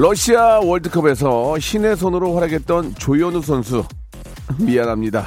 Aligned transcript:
러시아 0.00 0.60
월드컵에서 0.60 1.58
신의 1.58 1.96
손으로 1.96 2.32
활약했던 2.36 2.94
조현우 2.94 3.42
선수. 3.42 3.82
미안합니다. 4.56 5.26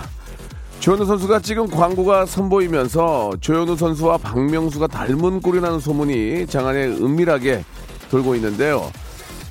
조현우 0.79 1.03
선수가 1.03 1.39
찍은 1.41 1.71
광고가 1.71 2.25
선보이면서 2.25 3.31
조현우 3.41 3.75
선수와 3.75 4.17
박명수가 4.19 4.87
닮은 4.87 5.41
꼴이 5.41 5.59
나는 5.59 5.79
소문이 5.79 6.47
장안에 6.47 6.85
은밀하게 6.85 7.65
돌고 8.09 8.33
있는데요. 8.35 8.89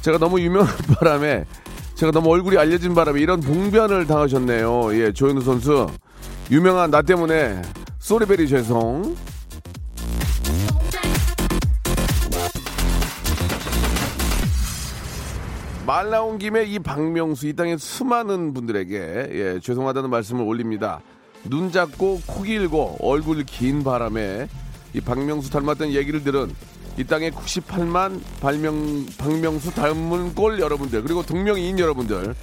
제가 0.00 0.16
너무 0.16 0.40
유명한 0.40 0.74
바람에 0.96 1.44
제가 1.96 2.12
너무 2.12 2.30
얼굴이 2.30 2.56
알려진 2.56 2.94
바람에 2.94 3.20
이런 3.20 3.40
봉변을 3.40 4.06
당하셨네요. 4.06 4.98
예, 4.98 5.12
조현우 5.12 5.42
선수. 5.42 5.86
유명한 6.50 6.90
나 6.90 7.02
때문에. 7.02 7.60
쏘리베리 7.98 8.48
죄송. 8.48 9.14
말 15.90 16.08
나온 16.08 16.38
김에 16.38 16.62
이 16.66 16.78
박명수 16.78 17.48
이 17.48 17.52
땅의 17.52 17.78
수많은 17.78 18.54
분들에게 18.54 18.94
예, 19.32 19.60
죄송하다는 19.60 20.08
말씀을 20.08 20.44
올립니다. 20.44 21.00
눈 21.42 21.72
작고 21.72 22.20
코 22.26 22.42
길고 22.44 22.96
얼굴 23.00 23.42
긴 23.42 23.82
바람에 23.82 24.46
이 24.94 25.00
박명수 25.00 25.50
닮았다는 25.50 25.92
얘기를 25.92 26.22
들은 26.22 26.54
이 26.96 27.02
땅의 27.02 27.32
98만 27.32 28.20
발명, 28.40 29.04
박명수 29.18 29.74
닮은 29.74 30.36
꼴 30.36 30.60
여러분들 30.60 31.02
그리고 31.02 31.26
동명이인 31.26 31.80
여러분들 31.80 32.36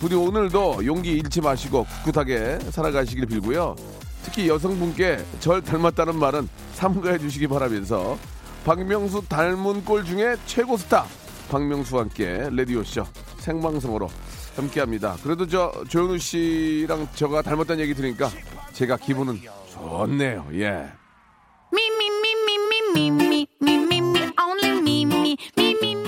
부디 0.00 0.16
오늘도 0.16 0.84
용기 0.84 1.12
잃지 1.12 1.40
마시고 1.40 1.86
꿋꿋하게 2.04 2.58
살아가시길 2.70 3.26
빌고요. 3.26 3.76
특히 4.24 4.48
여성분께 4.48 5.18
절 5.38 5.62
닮았다는 5.62 6.16
말은 6.18 6.48
삼가해 6.72 7.18
주시기 7.18 7.46
바라면서 7.46 8.18
박명수 8.64 9.22
닮은 9.28 9.84
꼴 9.84 10.04
중에 10.04 10.34
최고 10.46 10.76
스타 10.76 11.06
박명수와 11.48 12.02
함께 12.02 12.48
레디오쇼 12.52 13.04
생방송으로 13.38 14.08
함께합니다. 14.56 15.16
그래도 15.22 15.46
저 15.46 15.72
조현우 15.88 16.18
씨랑 16.18 17.08
저가 17.14 17.42
닮았다는 17.42 17.82
얘기 17.82 17.94
들으니까 17.94 18.30
제가 18.72 18.96
기분은 18.96 19.40
좋네요. 19.72 20.46
예. 20.54 20.86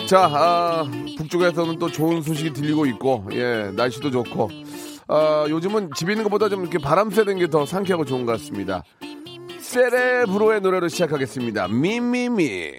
자, 0.08 0.28
아, 0.32 0.84
북쪽에서는 1.18 1.78
또 1.78 1.88
좋은 1.90 2.20
소식이 2.22 2.52
들리고 2.52 2.84
있고, 2.86 3.28
예, 3.32 3.70
날씨도 3.76 4.10
좋고, 4.10 4.50
아, 5.06 5.46
요즘은 5.48 5.90
집에 5.94 6.12
있는 6.12 6.24
것보다 6.24 6.48
좀 6.48 6.62
이렇게 6.62 6.78
바람 6.78 7.10
쐬는 7.10 7.38
게 7.38 7.46
더 7.46 7.64
상쾌하고 7.64 8.04
좋은 8.04 8.26
것 8.26 8.32
같습니다. 8.32 8.82
세레브로의 9.60 10.62
노래로 10.62 10.88
시작하겠습니다. 10.88 11.68
미미미. 11.68 12.72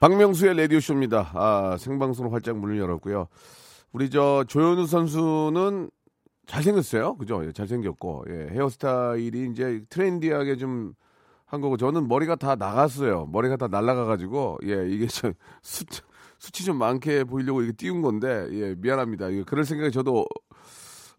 박명수의 0.00 0.56
라디오쇼입니다. 0.56 1.30
아, 1.34 1.76
생방송으로 1.78 2.32
활짝 2.32 2.58
문을 2.58 2.78
열었고요. 2.78 3.28
우리 3.92 4.10
저 4.10 4.44
조현우 4.46 4.86
선수는 4.86 5.90
잘생겼어요. 6.46 7.16
그죠? 7.16 7.44
예, 7.46 7.52
잘생겼고, 7.52 8.24
예, 8.28 8.48
헤어스타일이 8.52 9.50
이제 9.50 9.82
트렌디하게 9.88 10.56
좀 10.56 10.94
한 11.46 11.60
거고, 11.60 11.76
저는 11.76 12.08
머리가 12.08 12.36
다 12.36 12.56
나갔어요. 12.56 13.26
머리가 13.26 13.56
다 13.56 13.68
날아가가지고, 13.68 14.58
예, 14.64 14.88
이게 14.88 15.06
저 15.06 15.32
수, 15.62 15.84
수치 16.38 16.64
좀 16.64 16.76
많게 16.78 17.24
보이려고 17.24 17.62
이렇게 17.62 17.76
띄운 17.76 18.02
건데, 18.02 18.48
예, 18.52 18.74
미안합니다. 18.76 19.32
예, 19.32 19.42
그럴 19.44 19.64
생각이 19.64 19.92
저도 19.92 20.26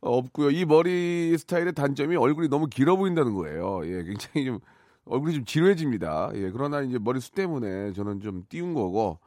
없고요. 0.02 0.52
이 0.52 0.66
머리 0.66 1.38
스타일의 1.38 1.74
단점이 1.74 2.16
얼굴이 2.16 2.50
너무 2.50 2.68
길어 2.68 2.96
보인다는 2.97 3.34
거예요. 3.34 3.81
예, 3.85 4.03
굉장히 4.03 4.46
좀 4.46 4.59
얼굴이 5.06 5.34
좀 5.34 5.46
지루해집니다. 5.46 6.32
예, 6.36 6.52
그러나 6.52 6.82
이제 6.82 6.98
머리숱 7.00 7.36
때문에 7.36 7.94
저는 7.94 8.22
좀 8.22 8.44
띄운 8.50 8.74
거고, 8.74 9.20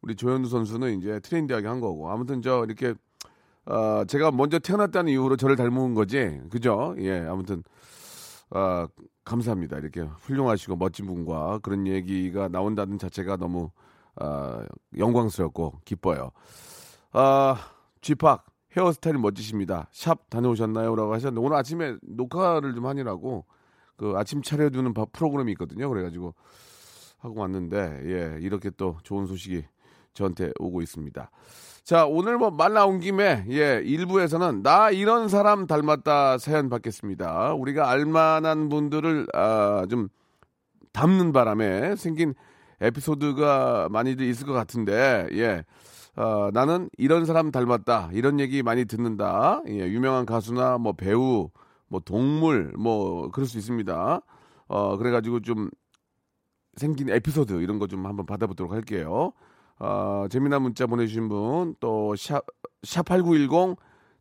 우리 0.00 0.14
조현우 0.14 0.48
선수는 0.48 0.98
이제 0.98 1.20
트렌디하게 1.20 1.66
한 1.66 1.80
거고, 1.80 2.10
아무튼 2.10 2.42
저 2.42 2.64
이렇게 2.64 2.94
어, 3.68 4.02
제가 4.06 4.30
먼저 4.30 4.58
태어났다는 4.58 5.12
이유로 5.12 5.36
저를 5.36 5.54
닮은 5.56 5.92
거지. 5.92 6.40
그죠? 6.50 6.94
예, 6.98 7.20
아무튼, 7.20 7.62
아, 8.50 8.88
감사합니다. 9.24 9.76
이렇게 9.76 10.00
훌륭하시고 10.00 10.76
멋진 10.76 11.06
분과 11.06 11.58
그런 11.58 11.86
얘기가 11.86 12.48
나온다는 12.48 12.98
자체가 12.98 13.36
너무, 13.36 13.70
아, 14.16 14.64
영광스럽고 14.96 15.80
기뻐요. 15.84 16.30
아, 17.12 17.56
쥐팍, 18.00 18.46
헤어스타일 18.74 19.18
멋지십니다. 19.18 19.88
샵 19.92 20.30
다녀오셨나요? 20.30 20.96
라고 20.96 21.12
하셨는데, 21.12 21.44
오늘 21.44 21.58
아침에 21.58 21.96
녹화를 22.00 22.74
좀 22.74 22.86
하느라고, 22.86 23.44
그 23.98 24.14
아침 24.16 24.40
차려두는 24.42 24.94
바- 24.94 25.04
프로그램이 25.12 25.52
있거든요. 25.52 25.88
그래가지고 25.90 26.34
하고 27.18 27.40
왔는데, 27.40 28.02
예, 28.06 28.38
이렇게 28.40 28.70
또 28.76 28.96
좋은 29.02 29.26
소식이 29.26 29.64
저한테 30.14 30.52
오고 30.58 30.80
있습니다. 30.82 31.30
자, 31.84 32.06
오늘 32.06 32.38
뭐 32.38 32.50
말 32.50 32.72
나온 32.74 33.00
김에, 33.00 33.44
예, 33.50 33.82
일부에서는 33.84 34.62
나 34.62 34.90
이런 34.90 35.28
사람 35.28 35.66
닮았다 35.66 36.38
사연 36.38 36.68
받겠습니다. 36.70 37.54
우리가 37.54 37.90
알만한 37.90 38.68
분들을, 38.68 39.26
아, 39.34 39.84
좀 39.90 40.08
닮는 40.92 41.32
바람에 41.32 41.96
생긴 41.96 42.34
에피소드가 42.80 43.88
많이들 43.90 44.26
있을 44.26 44.46
것 44.46 44.52
같은데, 44.52 45.26
예. 45.32 45.64
아, 46.14 46.50
나는 46.52 46.88
이런 46.98 47.24
사람 47.26 47.50
닮았다. 47.50 48.10
이런 48.12 48.38
얘기 48.40 48.62
많이 48.62 48.84
듣는다. 48.84 49.62
예, 49.68 49.72
유명한 49.88 50.26
가수나 50.26 50.78
뭐 50.78 50.92
배우, 50.92 51.50
뭐 51.88 52.00
동물, 52.00 52.72
뭐 52.78 53.30
그럴 53.30 53.46
수 53.46 53.58
있습니다. 53.58 54.20
어, 54.68 54.96
그래가지고 54.98 55.40
좀 55.40 55.70
생긴 56.76 57.08
에피소드 57.10 57.54
이런 57.62 57.78
거 57.78 57.86
좀 57.86 58.06
한번 58.06 58.26
받아보도록 58.26 58.72
할게요. 58.72 59.32
어, 59.80 60.26
재미난 60.30 60.62
문자 60.62 60.86
보내주신 60.86 61.28
분, 61.28 61.74
또, 61.80 62.14
샵, 62.16 62.44
샵8910, 62.82 63.76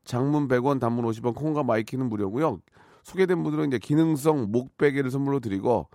장문 0.05 0.47
100원, 0.47 0.79
단문 0.79 1.05
50원, 1.05 1.35
콩과 1.35 1.63
마이케이는 1.63 2.07
무료고요 2.09 2.59
소개된 3.03 3.41
분들은 3.43 3.67
이제 3.67 3.79
기능성 3.79 4.51
목베개를 4.51 5.09
선물로 5.11 5.39
드리고, 5.39 5.87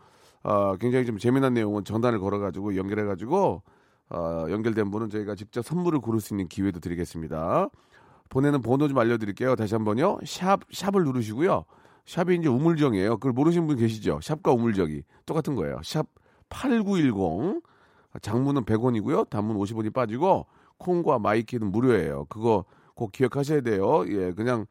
어, 0.42 0.76
굉장히 0.76 1.06
좀 1.06 1.18
재미난 1.18 1.54
내용은 1.54 1.84
전화를 1.84 2.18
걸어가지고 2.18 2.76
연결해가지고, 2.76 3.62
어, 4.10 4.46
연결된 4.50 4.90
분은 4.90 5.10
저희가 5.10 5.34
직접 5.36 5.62
선물을 5.64 6.00
고를 6.00 6.20
수 6.20 6.34
있는 6.34 6.48
기회도 6.48 6.80
드리겠습니다. 6.80 7.68
보내는 8.32 8.62
번호 8.62 8.88
좀 8.88 8.96
알려드릴게요. 8.96 9.56
다시 9.56 9.74
한 9.74 9.84
번요. 9.84 10.18
샵, 10.24 10.60
샵을 10.72 11.04
누르시고요. 11.04 11.66
샵이 12.06 12.36
이제 12.36 12.48
우물정이에요. 12.48 13.18
그걸 13.18 13.32
모르시는 13.32 13.66
분 13.66 13.76
계시죠? 13.76 14.20
샵과 14.22 14.52
우물정이. 14.52 15.02
똑같은 15.26 15.54
거예요. 15.54 15.78
샵 15.84 16.06
8910. 16.48 17.60
장문은 18.22 18.64
100원이고요. 18.64 19.28
단문 19.28 19.58
50원이 19.58 19.92
빠지고 19.92 20.46
콩과 20.78 21.18
마이케이는 21.18 21.70
무료예요. 21.70 22.24
그거 22.30 22.64
꼭 22.94 23.12
기억하셔야 23.12 23.60
돼요. 23.60 24.04
예, 24.08 24.32
그냥 24.32 24.64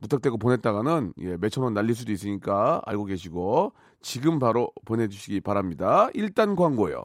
무턱대고 0.00 0.38
보냈다가는 0.38 1.12
예, 1.20 1.36
몇천 1.36 1.62
원 1.62 1.74
날릴 1.74 1.94
수도 1.94 2.10
있으니까 2.10 2.80
알고 2.86 3.04
계시고 3.04 3.72
지금 4.00 4.38
바로 4.38 4.70
보내주시기 4.86 5.40
바랍니다. 5.40 6.08
일단 6.14 6.56
광고요. 6.56 7.04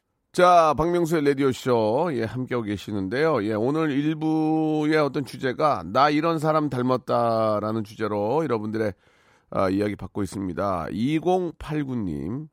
자, 0.33 0.73
박명수의 0.77 1.25
라디오쇼, 1.25 2.11
예, 2.13 2.23
함께하고 2.23 2.63
계시는데요. 2.63 3.43
예, 3.43 3.51
오늘 3.51 3.91
일부의 3.91 4.95
어떤 4.95 5.25
주제가, 5.25 5.83
나 5.85 6.09
이런 6.09 6.39
사람 6.39 6.69
닮았다라는 6.69 7.83
주제로 7.83 8.41
여러분들의 8.41 8.93
아, 9.49 9.69
이야기 9.69 9.97
받고 9.97 10.23
있습니다. 10.23 10.85
2089님, 10.89 12.47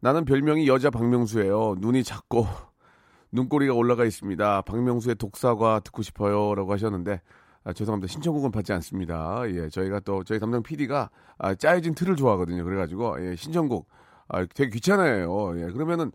나는 0.00 0.26
별명이 0.26 0.68
여자 0.68 0.90
박명수예요. 0.90 1.76
눈이 1.78 2.04
작고, 2.04 2.46
눈꼬리가 3.32 3.72
올라가 3.72 4.04
있습니다. 4.04 4.60
박명수의 4.60 5.14
독사과 5.14 5.80
듣고 5.80 6.02
싶어요 6.02 6.54
라고 6.54 6.70
하셨는데 6.74 7.22
아, 7.64 7.72
죄송합니다. 7.72 8.12
신청곡은 8.12 8.50
받지 8.50 8.74
않습니다. 8.74 9.40
예, 9.46 9.70
저희가 9.70 10.00
또 10.00 10.22
저희 10.22 10.38
담당 10.38 10.62
PD가 10.62 11.08
아, 11.38 11.54
짜여진 11.54 11.94
틀을 11.94 12.14
좋아하거든요. 12.16 12.62
그래가지고 12.62 13.26
예, 13.26 13.36
신청곡 13.36 13.88
아, 14.28 14.44
되게 14.44 14.68
귀찮아해요. 14.68 15.58
예, 15.60 15.72
그러면은 15.72 16.12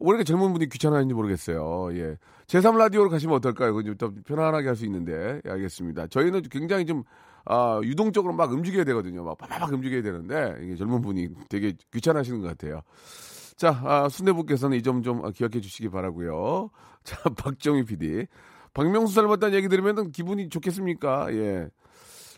왜 0.00 0.08
이렇게 0.10 0.24
젊은 0.24 0.52
분이 0.52 0.68
귀찮아하는지 0.68 1.14
모르겠어요. 1.14 1.88
예. 1.96 2.16
제3 2.46 2.76
라디오로 2.76 3.10
가시면 3.10 3.36
어떨까요? 3.36 3.74
그좀 3.74 3.96
더 3.96 4.12
편안하게 4.26 4.66
할 4.68 4.76
수 4.76 4.84
있는데. 4.86 5.40
예, 5.46 5.50
알겠습니다. 5.50 6.08
저희는 6.08 6.42
굉장히 6.50 6.84
좀, 6.84 7.04
아, 7.46 7.80
유동적으로 7.84 8.34
막 8.34 8.50
움직여야 8.52 8.84
되거든요. 8.84 9.22
막 9.24 9.38
파파박 9.38 9.72
움직여야 9.72 10.02
되는데, 10.02 10.56
이게 10.62 10.76
젊은 10.76 11.00
분이 11.00 11.28
되게 11.48 11.74
귀찮아하시는 11.92 12.40
것 12.40 12.48
같아요. 12.48 12.82
자, 13.56 13.80
아, 13.84 14.08
순대분께서는 14.08 14.76
이 14.78 14.82
점 14.82 15.02
좀 15.02 15.30
기억해 15.32 15.60
주시기 15.60 15.88
바라고요 15.90 16.70
자, 17.04 17.16
박정희 17.36 17.84
PD. 17.84 18.26
박명수 18.74 19.14
닮았다는 19.14 19.54
얘기 19.56 19.68
들으면 19.68 20.10
기분이 20.10 20.48
좋겠습니까? 20.48 21.32
예. 21.34 21.68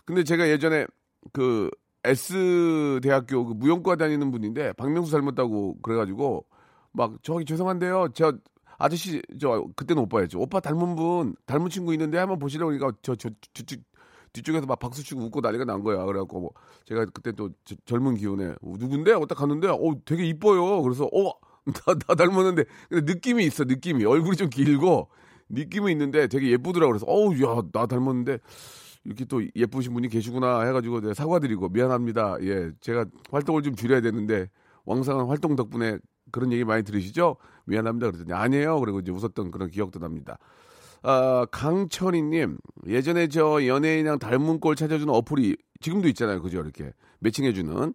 근데 0.05 0.23
제가 0.25 0.49
예전에 0.49 0.87
그 1.33 1.71
S 2.05 3.01
대학교 3.03 3.47
그 3.47 3.55
무용과 3.55 3.97
다니는 3.97 4.31
분인데 4.31 4.75
박명수 4.75 5.11
닮았다고 5.13 5.79
그래가지고 5.83 6.45
막 6.97 7.15
저기 7.23 7.45
죄송한데요. 7.45 8.09
저 8.15 8.33
아저씨 8.79 9.23
저 9.41 9.67
그때는 9.77 10.03
오빠였죠. 10.05 10.41
오빠 10.41 10.61
닮은 10.61 10.97
분 10.97 11.35
닮은 11.47 11.69
친구 11.69 11.93
있는데 11.93 12.19
한번 12.19 12.39
보시려고 12.39 12.73
그러니까 12.73 12.99
저저 13.03 13.31
뒤쪽 13.53 13.81
뒤쪽에서 14.33 14.67
막 14.67 14.79
박수 14.79 15.03
치고 15.03 15.21
웃고 15.23 15.41
난리가 15.41 15.65
난 15.65 15.83
거야. 15.83 16.05
그래갖고 16.05 16.41
뭐 16.41 16.51
제가 16.85 17.07
그때 17.07 17.33
또 17.33 17.51
저- 17.65 17.77
젊은 17.85 18.15
기운에 18.17 18.49
어, 18.63 18.75
누군데? 18.79 19.13
어딱 19.13 19.39
갔는데 19.39 19.69
어 19.69 19.79
되게 20.05 20.27
이뻐요. 20.27 20.83
그래서 20.83 21.05
어 21.07 21.33
나, 21.87 21.95
나 22.07 22.15
닮았는데 22.15 22.65
근데 22.89 23.13
느낌이 23.13 23.45
있어 23.45 23.65
느낌이 23.65 24.05
얼굴이 24.05 24.37
좀 24.37 24.49
길고 24.51 25.09
느낌이 25.49 25.91
있는데 25.93 26.29
되게 26.29 26.51
예쁘더라고 26.51 26.93
그래서 26.93 27.07
어우 27.07 27.35
야나 27.35 27.87
닮았는데 27.87 28.39
이렇게 29.05 29.25
또 29.25 29.43
예쁘신 29.55 29.93
분이 29.95 30.09
계시구나 30.09 30.63
해가지고 30.63 31.01
내가 31.01 31.15
사과드리고 31.15 31.69
미안합니다. 31.71 32.37
예 32.43 32.71
제가 32.81 33.07
활동을 33.31 33.63
좀 33.63 33.75
줄여야 33.75 34.01
되는데 34.01 34.49
왕성한 34.85 35.27
활동 35.29 35.57
덕분에 35.57 35.99
그런 36.37 36.53
얘기 36.53 36.65
많이 36.65 36.83
들으시죠? 36.83 37.37
미안합니다. 37.65 38.11
그랬더니 38.11 38.39
아니에요. 38.39 38.79
그리고 38.81 39.01
이제 39.01 39.11
웃었던 39.11 39.51
그런 39.51 39.71
기억도 39.71 39.99
납니다. 39.99 40.39
아, 41.03 41.47
강철이님, 41.51 42.59
예전에 42.87 43.29
저 43.29 43.67
연예인이랑 43.67 44.19
닮은 44.19 44.61
꼴 44.61 44.77
찾아주는 44.77 45.13
어플이 45.13 45.57
지금도 45.81 46.09
있잖아요. 46.09 46.43
그죠? 46.43 46.61
이렇게 46.61 46.93
매칭해주는. 47.21 47.95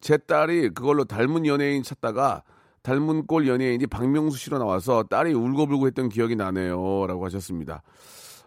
제 0.00 0.16
딸이 0.16 0.70
그걸로 0.70 1.04
닮은 1.04 1.44
연예인 1.44 1.82
찾다가 1.82 2.44
닮은 2.82 3.26
꼴 3.26 3.46
연예인이 3.46 3.86
박명수 3.88 4.38
씨로 4.38 4.58
나와서 4.58 5.02
딸이 5.04 5.34
울고불고 5.34 5.86
했던 5.86 6.08
기억이 6.08 6.34
나네요. 6.34 7.06
라고 7.06 7.26
하셨습니다. 7.26 7.82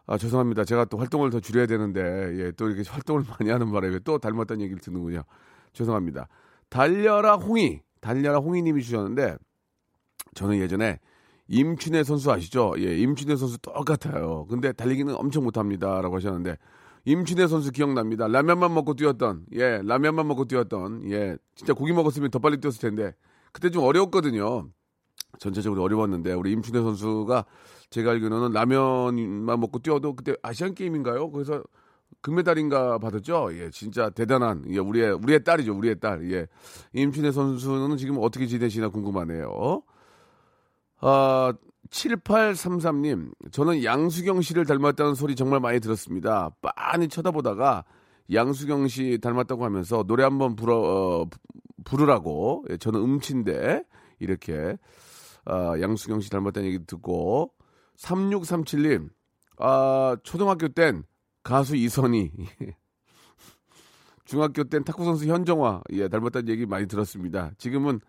아, 0.07 0.17
죄송합니다. 0.17 0.65
제가 0.65 0.85
또 0.85 0.97
활동을 0.97 1.29
더 1.29 1.39
줄여야 1.39 1.67
되는데, 1.67 2.01
예, 2.39 2.51
또 2.51 2.67
이렇게 2.67 2.89
활동을 2.89 3.23
많이 3.39 3.51
하는 3.51 3.71
바람에 3.71 3.99
또 4.03 4.17
닮았다는 4.17 4.61
얘기를 4.63 4.81
듣는군요. 4.81 5.23
죄송합니다. 5.73 6.27
달려라 6.69 7.35
홍이, 7.35 7.81
달려라 8.05 8.37
홍이님이 8.37 8.83
주셨는데, 8.83 9.35
저는 10.35 10.57
예전에 10.59 10.99
임춘혜 11.47 12.03
선수 12.03 12.31
아시죠? 12.31 12.75
예, 12.77 12.95
임춘혜 12.99 13.35
선수 13.35 13.57
똑같아요. 13.57 14.45
근데 14.47 14.71
달리기는 14.71 15.15
엄청 15.15 15.43
못합니다. 15.43 16.01
라고 16.01 16.17
하셨는데, 16.17 16.55
임춘혜 17.05 17.47
선수 17.47 17.71
기억납니다. 17.71 18.27
라면만 18.27 18.75
먹고 18.75 18.93
뛰었던, 18.93 19.47
예, 19.53 19.81
라면만 19.83 20.27
먹고 20.27 20.45
뛰었던, 20.45 21.09
예, 21.09 21.35
진짜 21.55 21.73
고기 21.73 21.93
먹었으면 21.93 22.29
더 22.29 22.37
빨리 22.37 22.57
뛰었을 22.57 22.79
텐데, 22.79 23.15
그때 23.51 23.71
좀 23.71 23.83
어려웠거든요. 23.83 24.69
전체적으로 25.39 25.81
어려웠는데, 25.81 26.33
우리 26.33 26.51
임춘혜 26.51 26.81
선수가 26.81 27.45
제가 27.89 28.11
알기로는 28.11 28.51
라면만 28.51 29.59
먹고 29.59 29.79
뛰어도 29.79 30.15
그때 30.15 30.35
아시안 30.43 30.75
게임인가요? 30.75 31.31
그래서 31.31 31.63
금메달인가 32.25 32.97
받았죠? 32.97 33.49
예, 33.51 33.69
진짜 33.69 34.09
대단한, 34.09 34.63
예, 34.69 34.79
우리의, 34.79 35.11
우리의 35.13 35.43
딸이죠. 35.43 35.77
우리의 35.77 35.99
딸. 35.99 36.31
예. 36.31 36.47
임춘혜 36.93 37.31
선수는 37.31 37.97
지금 37.97 38.17
어떻게 38.19 38.47
지내시나 38.47 38.89
궁금하네요. 38.89 39.83
아, 41.01 41.53
7833님, 41.91 43.31
저는 43.51 43.83
양수경 43.83 44.41
씨를 44.41 44.65
닮았다는 44.65 45.13
소리 45.13 45.35
정말 45.35 45.59
많이 45.59 45.79
들었습니다. 45.79 46.49
빤히 46.63 47.07
쳐다보다가 47.09 47.85
양수경 48.33 48.87
씨 48.87 49.19
닮았다고 49.21 49.63
하면서 49.63 50.01
노래 50.07 50.23
한번 50.23 50.55
불어, 50.55 50.77
어, 50.79 51.25
부- 51.25 51.37
부르라고, 51.83 52.65
예, 52.71 52.77
저는 52.77 52.99
음치인데, 53.01 53.83
이렇게, 54.17 54.77
아, 55.45 55.79
양수경 55.79 56.21
씨 56.21 56.31
닮았다는 56.31 56.69
얘기 56.69 56.83
듣고, 56.87 57.51
3637님, 57.99 59.09
아, 59.59 60.17
초등학교 60.23 60.67
땐 60.69 61.03
가수 61.45 61.75
이선희, 61.75 62.31
중학교 64.25 64.63
땐 64.63 64.83
탁구선수 64.83 65.27
현정화, 65.27 65.83
예, 65.91 66.07
닮았다는 66.07 66.49
얘기 66.49 66.65
많이 66.65 66.87
들었습니다. 66.87 67.51
지금은 67.59 67.99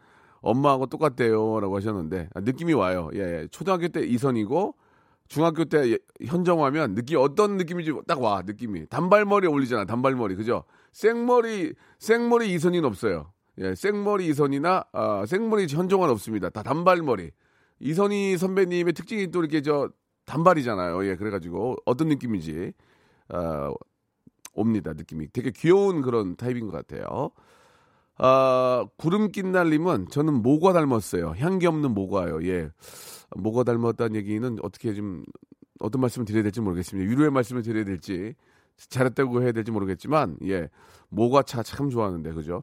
엄마하고 0.40 0.86
똑같대요. 0.86 1.60
라고 1.60 1.76
하셨는데, 1.76 2.30
아, 2.34 2.40
느낌이 2.40 2.72
와요. 2.72 3.10
예, 3.14 3.18
예. 3.18 3.48
초등학교 3.50 3.88
때 3.88 4.00
이선이고, 4.06 4.74
중학교 5.28 5.66
때 5.66 5.92
예- 5.92 5.98
현정화면 6.24 6.94
느낌, 6.94 7.18
어떤 7.18 7.58
느낌인지 7.58 7.92
딱 8.06 8.22
와, 8.22 8.40
느낌이. 8.40 8.86
단발머리 8.86 9.46
어울리잖아, 9.48 9.84
단발머리. 9.84 10.34
그죠? 10.34 10.64
생머리, 10.92 11.74
생머리 11.98 12.50
이선이는 12.54 12.88
없어요. 12.88 13.34
예, 13.58 13.74
생머리 13.74 14.28
이선이나, 14.28 14.84
아, 14.92 15.26
생머리 15.26 15.66
현정화는 15.68 16.10
없습니다. 16.14 16.48
다 16.48 16.62
단발머리. 16.62 17.32
이선희 17.80 18.38
선배님의 18.38 18.94
특징이 18.94 19.30
또 19.30 19.40
이렇게 19.40 19.60
저, 19.60 19.90
단발이잖아요. 20.24 21.04
예, 21.06 21.16
그래가지고, 21.16 21.76
어떤 21.84 22.08
느낌인지, 22.08 22.72
아, 23.28 23.72
옵니다, 24.54 24.92
느낌이. 24.94 25.28
되게 25.32 25.50
귀여운 25.50 26.02
그런 26.02 26.36
타입인 26.36 26.66
것 26.66 26.72
같아요. 26.72 27.30
아, 28.18 28.86
구름 28.96 29.30
낀 29.30 29.52
날님은 29.52 30.08
저는 30.08 30.34
모과 30.42 30.72
닮았어요. 30.72 31.34
향기 31.38 31.66
없는 31.66 31.92
모과요. 31.92 32.42
예. 32.48 32.70
모과 33.36 33.64
닮았다는 33.64 34.16
얘기는 34.16 34.56
어떻게 34.62 34.94
좀 34.94 35.24
어떤 35.80 36.00
말씀을 36.00 36.24
드려야 36.24 36.42
될지 36.42 36.60
모르겠습니다. 36.60 37.08
위로의 37.10 37.30
말씀을 37.30 37.62
드려야 37.62 37.84
될지 37.84 38.34
잘했다고 38.76 39.42
해야 39.42 39.52
될지 39.52 39.70
모르겠지만 39.70 40.38
예. 40.44 40.68
모과차 41.08 41.62
참 41.62 41.90
좋아하는데 41.90 42.32
그죠? 42.32 42.62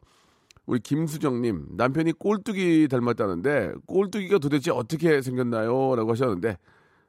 우리 0.65 0.79
김수정 0.79 1.41
님 1.41 1.67
남편이 1.71 2.13
꼴뚜기 2.13 2.87
닮았다는데 2.89 3.73
꼴뚜기가 3.85 4.39
도대체 4.39 4.71
어떻게 4.71 5.21
생겼나요? 5.21 5.95
라고 5.95 6.11
하셨는데 6.11 6.57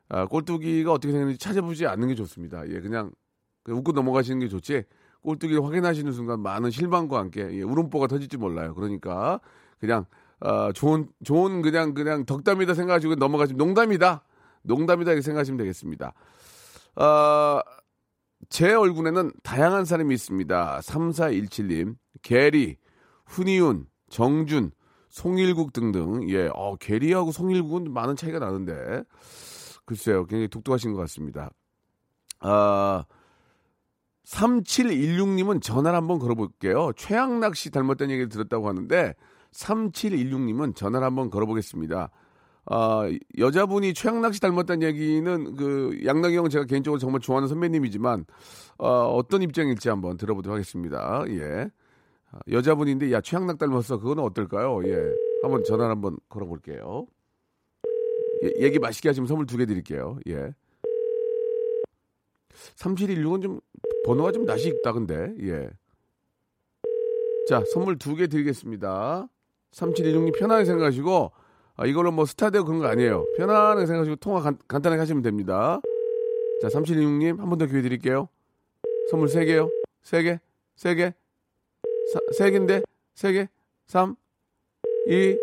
아, 0.09 0.27
꼴뚜기가 0.27 0.93
어떻게 0.93 1.13
생겼는지 1.13 1.39
찾아보지 1.39 1.87
않는 1.87 2.09
게 2.09 2.15
좋습니다. 2.15 2.69
예, 2.69 2.81
그냥 2.81 3.13
웃고 3.67 3.93
넘어가시는 3.93 4.41
게 4.41 4.49
좋지 4.49 4.85
꼴뚜기를 5.23 5.65
확인하시는 5.65 6.13
순간 6.13 6.41
많은 6.41 6.71
실망과 6.71 7.19
함께 7.19 7.49
예, 7.53 7.63
울음보가 7.63 8.07
터질지 8.07 8.37
몰라요. 8.37 8.75
그러니까 8.75 9.41
그냥 9.79 10.05
어, 10.41 10.73
좋은 10.73 11.09
좋은 11.25 11.63
그냥 11.63 11.95
그냥 11.95 12.25
덕담이다 12.27 12.75
생각하시고 12.75 13.15
넘어가시면 13.17 13.57
농담이다. 13.59 14.23
농담이다 14.63 15.13
이렇게 15.13 15.23
생각하시면 15.23 15.59
되겠습니다. 15.59 16.13
아, 16.97 17.63
제 18.49 18.73
얼굴에는 18.75 19.33
다양한 19.43 19.85
사람이 19.85 20.15
있습니다. 20.15 20.81
3417님, 20.81 21.97
게리, 22.23 22.77
훈이윤, 23.27 23.87
정준, 24.11 24.71
송일국 25.09 25.73
등등. 25.73 26.29
예, 26.31 26.51
어, 26.53 26.77
게리하고 26.77 27.33
송일국은 27.33 27.93
많은 27.93 28.17
차이가 28.17 28.39
나는데. 28.39 29.05
글쎄요, 29.87 30.27
굉장히 30.27 30.49
독특하신 30.49 30.93
것 30.93 30.99
같습니다. 31.01 31.51
아, 32.41 33.05
3716님은 34.27 35.63
전화를 35.63 35.97
한번 35.97 36.19
걸어볼게요. 36.19 36.93
최양락 36.97 37.57
씨 37.57 37.71
닮았다는 37.71 38.13
얘기를 38.13 38.29
들었다고 38.29 38.69
하는데 38.69 39.15
3716님은 39.53 40.75
전화를 40.75 41.07
한번 41.07 41.31
걸어보겠습니다. 41.31 42.11
아, 42.67 43.03
여자분이 43.39 43.93
최양락 43.93 44.35
씨 44.35 44.41
닮았다는 44.41 44.87
얘기는 44.87 45.55
그 45.57 46.01
양락이 46.05 46.37
형 46.37 46.49
제가 46.49 46.65
개인적으로 46.65 46.99
정말 46.99 47.21
좋아하는 47.21 47.49
선배님이지만 47.49 48.25
어, 48.79 48.89
어떤 49.15 49.43
입장일지 49.43 49.91
한번 49.91 50.17
들어보도록 50.17 50.55
하겠습니다. 50.55 51.25
예. 51.29 51.69
아, 52.33 52.39
여자분인데 52.51 53.13
야 53.13 53.21
최양락 53.21 53.59
닮았어. 53.59 53.99
그거는 53.99 54.23
어떨까요? 54.25 54.81
예. 54.87 55.13
한번 55.43 55.63
전화를 55.65 55.91
한번 55.91 56.17
걸어볼게요. 56.31 57.07
예, 58.43 58.65
얘기 58.65 58.79
맛있게 58.79 59.11
하시면 59.11 59.27
선물 59.27 59.47
두 59.47 59.59
개 59.59 59.67
드릴게요. 59.67 60.19
예. 60.29 60.55
3716은 62.77 63.43
좀 63.43 63.61
번호가 64.07 64.33
좀 64.33 64.45
낯이 64.45 64.65
있다 64.67 64.93
근데 64.93 65.33
예. 65.43 65.69
자 67.49 67.63
선물 67.73 67.99
두 67.99 68.17
개 68.17 68.27
드리겠습니다. 68.27 69.29
3716님 69.73 70.39
편하게 70.39 70.65
생각하시고 70.65 71.33
아, 71.77 71.87
이걸로 71.87 72.13
뭐 72.13 72.25
스타 72.25 72.51
되고 72.51 72.65
그런 72.65 72.81
거 72.81 72.87
아니에요. 72.87 73.27
편안하게 73.37 73.87
생각하시고 73.87 74.17
통화 74.17 74.41
간, 74.41 74.57
간단하게 74.69 75.01
하시면 75.01 75.23
됩니다. 75.23 75.81
자 76.63 76.69
3716님 76.69 77.39
한 77.39 77.49
번 77.51 77.59
더 77.59 77.67
기회 77.67 77.83
드릴게요. 77.83 78.29
선물 79.11 79.29
세 79.29 79.45
개요. 79.45 79.69
세 80.03 80.23
개, 80.23 80.39
세 80.77 80.95
개, 80.95 81.13
사, 82.13 82.21
세 82.33 82.51
개인데 82.51 82.83
세 83.15 83.33
개, 83.33 83.49
3, 83.87 84.15
2, 85.09 85.37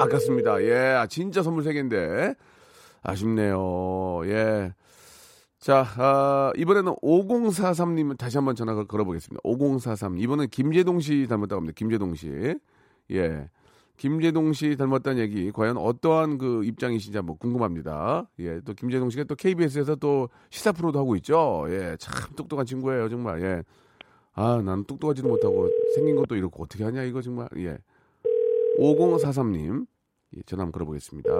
아깝습니다. 0.00 0.62
예, 0.62 0.74
아, 0.76 1.06
진짜 1.06 1.42
선물 1.42 1.64
3개인데. 1.64 2.36
아쉽네요. 3.02 4.20
예. 4.24 4.72
자, 5.58 5.84
아, 5.96 6.52
이번에는 6.56 6.94
5043님 7.02 8.16
다시 8.16 8.36
한번 8.38 8.54
전화를 8.54 8.86
걸어보겠습니다. 8.86 9.40
5043. 9.42 10.18
이번엔 10.18 10.48
김재동 10.50 11.00
씨 11.00 11.26
닮았다고 11.28 11.60
합니다. 11.60 11.74
김재동 11.76 12.14
씨. 12.14 12.56
예. 13.10 13.48
김재동 13.96 14.52
씨 14.52 14.76
닮았다는 14.76 15.20
얘기, 15.20 15.50
과연 15.50 15.76
어떠한 15.76 16.38
그 16.38 16.64
입장이신지 16.64 17.18
한번 17.18 17.36
궁금합니다. 17.38 18.28
예. 18.38 18.60
또 18.60 18.72
김재동 18.72 19.10
씨가 19.10 19.24
또 19.24 19.34
KBS에서 19.34 19.96
또 19.96 20.28
시사 20.50 20.70
프로도 20.70 21.00
하고 21.00 21.16
있죠. 21.16 21.66
예. 21.70 21.96
참 21.98 22.14
똑똑한 22.36 22.64
친구예요, 22.64 23.08
정말. 23.08 23.42
예. 23.42 23.64
아, 24.34 24.62
난 24.64 24.84
똑똑하지도 24.84 25.26
못하고 25.26 25.68
생긴 25.96 26.14
것도 26.14 26.36
이렇고 26.36 26.62
어떻게 26.62 26.84
하냐, 26.84 27.02
이거 27.02 27.20
정말. 27.20 27.48
예. 27.56 27.76
5043님. 28.78 29.86
예, 30.36 30.42
전화 30.46 30.62
한번 30.62 30.72
걸어보겠습니다. 30.72 31.30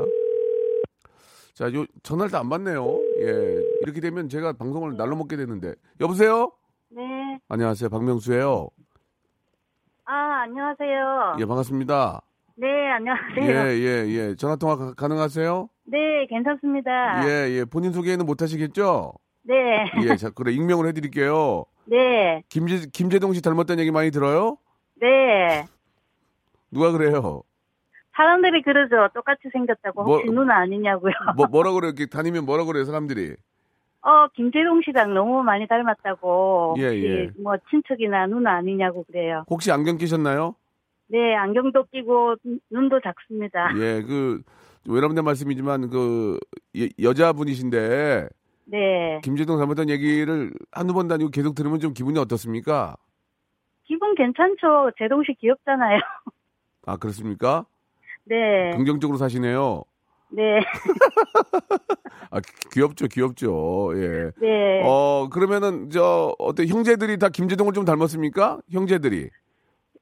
자, 1.59 1.73
요, 1.75 1.85
전화를 2.05 2.31
다 2.31 2.39
안 2.39 2.49
받네요. 2.49 3.01
예. 3.21 3.63
이렇게 3.83 4.01
되면 4.01 4.29
제가 4.29 4.53
방송을 4.53 4.97
날로 4.97 5.17
먹게 5.17 5.37
되는데. 5.37 5.75
여보세요? 6.01 6.53
네. 6.91 7.03
안녕하세요. 7.49 7.89
박명수예요 7.91 8.69
아, 10.05 10.43
안녕하세요. 10.45 11.37
예, 11.41 11.45
반갑습니다. 11.45 12.23
네, 12.57 12.67
안녕하세요. 12.93 13.45
예, 13.45 13.77
예, 13.77 14.09
예. 14.09 14.35
전화 14.37 14.55
통화 14.55 14.77
가- 14.77 14.95
가능하세요? 14.95 15.69
네, 15.87 16.27
괜찮습니다. 16.29 17.29
예, 17.29 17.51
예. 17.51 17.65
본인 17.65 17.93
소개는 17.93 18.25
못 18.25 18.41
하시겠죠? 18.41 19.13
네. 19.43 19.55
예, 20.09 20.17
자, 20.17 20.31
그래. 20.31 20.53
익명을 20.53 20.87
해 20.87 20.93
드릴게요. 20.93 21.65
네. 21.87 22.43
김재 22.49 22.87
김재동 22.93 23.33
씨 23.33 23.43
닮았다는 23.43 23.81
얘기 23.81 23.91
많이 23.91 24.11
들어요? 24.13 24.59
네. 25.01 25.65
누가 26.71 26.93
그래요? 26.93 27.43
사람들이 28.23 28.63
그러죠. 28.63 29.09
똑같이 29.15 29.49
생겼다고. 29.53 30.03
혹시 30.05 30.27
뭐- 30.27 30.35
누나 30.35 30.57
아니냐고요. 30.59 31.13
뭐 31.37 31.47
뭐라 31.47 31.71
그래요? 31.73 31.93
이렇게 31.95 32.07
다니면 32.07 32.45
뭐라 32.47 32.65
그래요, 32.65 32.85
사람들이? 32.85 33.37
어, 34.03 34.27
김재동 34.35 34.83
씨랑 34.85 35.15
너무 35.15 35.43
많이 35.45 35.67
닮았다고. 35.69 36.75
예, 36.79 36.83
혹시 36.87 37.05
예. 37.07 37.31
뭐 37.41 37.55
친척이나 37.71 38.27
누나 38.27 38.57
아니냐고 38.57 39.05
그래요. 39.05 39.45
혹시 39.49 39.71
안경 39.71 39.99
끼셨나요? 39.99 40.57
네, 41.07 41.35
안경도 41.37 41.85
끼고 41.93 42.37
눈- 42.45 42.61
눈도 42.71 43.01
작습니다. 43.01 43.71
예, 43.77 44.03
그 44.03 44.43
외람된 44.89 45.25
말씀이지만 45.25 45.89
그 45.91 46.39
예- 46.77 46.89
여자분이신데 47.01 48.29
네. 48.67 49.21
김재동 49.23 49.59
닮았다는 49.59 49.91
얘기를 49.91 50.53
한두 50.73 50.93
번 50.93 51.07
다니고 51.07 51.31
계속 51.31 51.55
들으면 51.55 51.79
좀 51.79 51.93
기분이 51.95 52.19
어떻습니까? 52.19 52.97
기분 53.85 54.15
괜찮죠. 54.17 54.91
재동 54.99 55.23
씨 55.25 55.35
귀엽잖아요. 55.41 55.99
아, 56.87 56.97
그렇습니까? 56.97 57.65
네. 58.29 58.71
긍정적으로 58.77 59.19
사시네요. 59.19 59.83
네. 60.31 60.61
아, 62.31 62.41
귀- 62.41 62.69
귀엽죠, 62.75 63.07
귀엽죠. 63.09 63.91
예. 63.97 64.31
네. 64.41 64.83
어, 64.85 65.29
그러면은, 65.33 65.89
저, 65.91 66.35
어때, 66.39 66.67
형제들이 66.67 67.19
다 67.19 67.29
김재동을 67.31 67.73
좀 67.73 67.85
닮았습니까? 67.85 68.59
형제들이. 68.71 69.31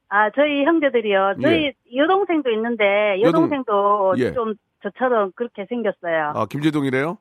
아, 0.09 0.31
저희 0.33 0.65
형제들이요. 0.65 1.37
저희 1.43 1.67
예. 1.67 1.73
여동생도 1.97 2.51
있는데 2.51 3.21
여동- 3.23 3.45
여동생도 3.45 4.15
예. 4.19 4.33
좀 4.33 4.55
저처럼 4.83 5.33
그렇게 5.37 5.67
생겼어요. 5.69 6.33
아, 6.35 6.47
김재동이래요? 6.47 7.19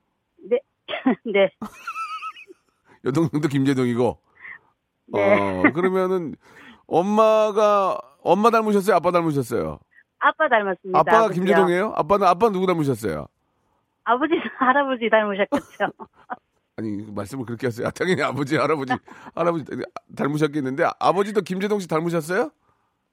네. 0.50 0.59
네. 1.25 1.50
여동생도 3.05 3.47
김재동이고. 3.47 4.17
네. 5.07 5.39
어, 5.39 5.63
그러면은, 5.74 6.35
엄마가, 6.88 8.00
엄마 8.24 8.50
닮으셨어요? 8.50 8.95
아빠 8.95 9.12
닮으셨어요? 9.12 9.79
아빠 10.25 10.50
닮았습니다. 10.50 11.00
아빠가 11.00 11.25
아버지요. 11.25 11.44
김재동이에요? 11.44 11.94
아빠는, 11.96 12.27
아빠는 12.27 12.53
누구 12.53 12.65
닮으셨어요? 12.65 13.27
아버지, 14.03 14.34
할아버지 14.58 15.10
닮으셨겠죠. 15.10 15.91
아니, 16.77 17.05
말씀을 17.13 17.46
그렇게 17.46 17.67
하세요. 17.67 17.88
아, 17.88 17.91
당연히 17.91 18.22
아버지, 18.24 18.58
할아버지, 18.58 18.94
할아버지 19.36 19.65
닮으셨겠는데, 20.17 20.86
아버지도 21.00 21.41
김재동 21.41 21.79
씨 21.79 21.88
닮으셨어요? 21.88 22.50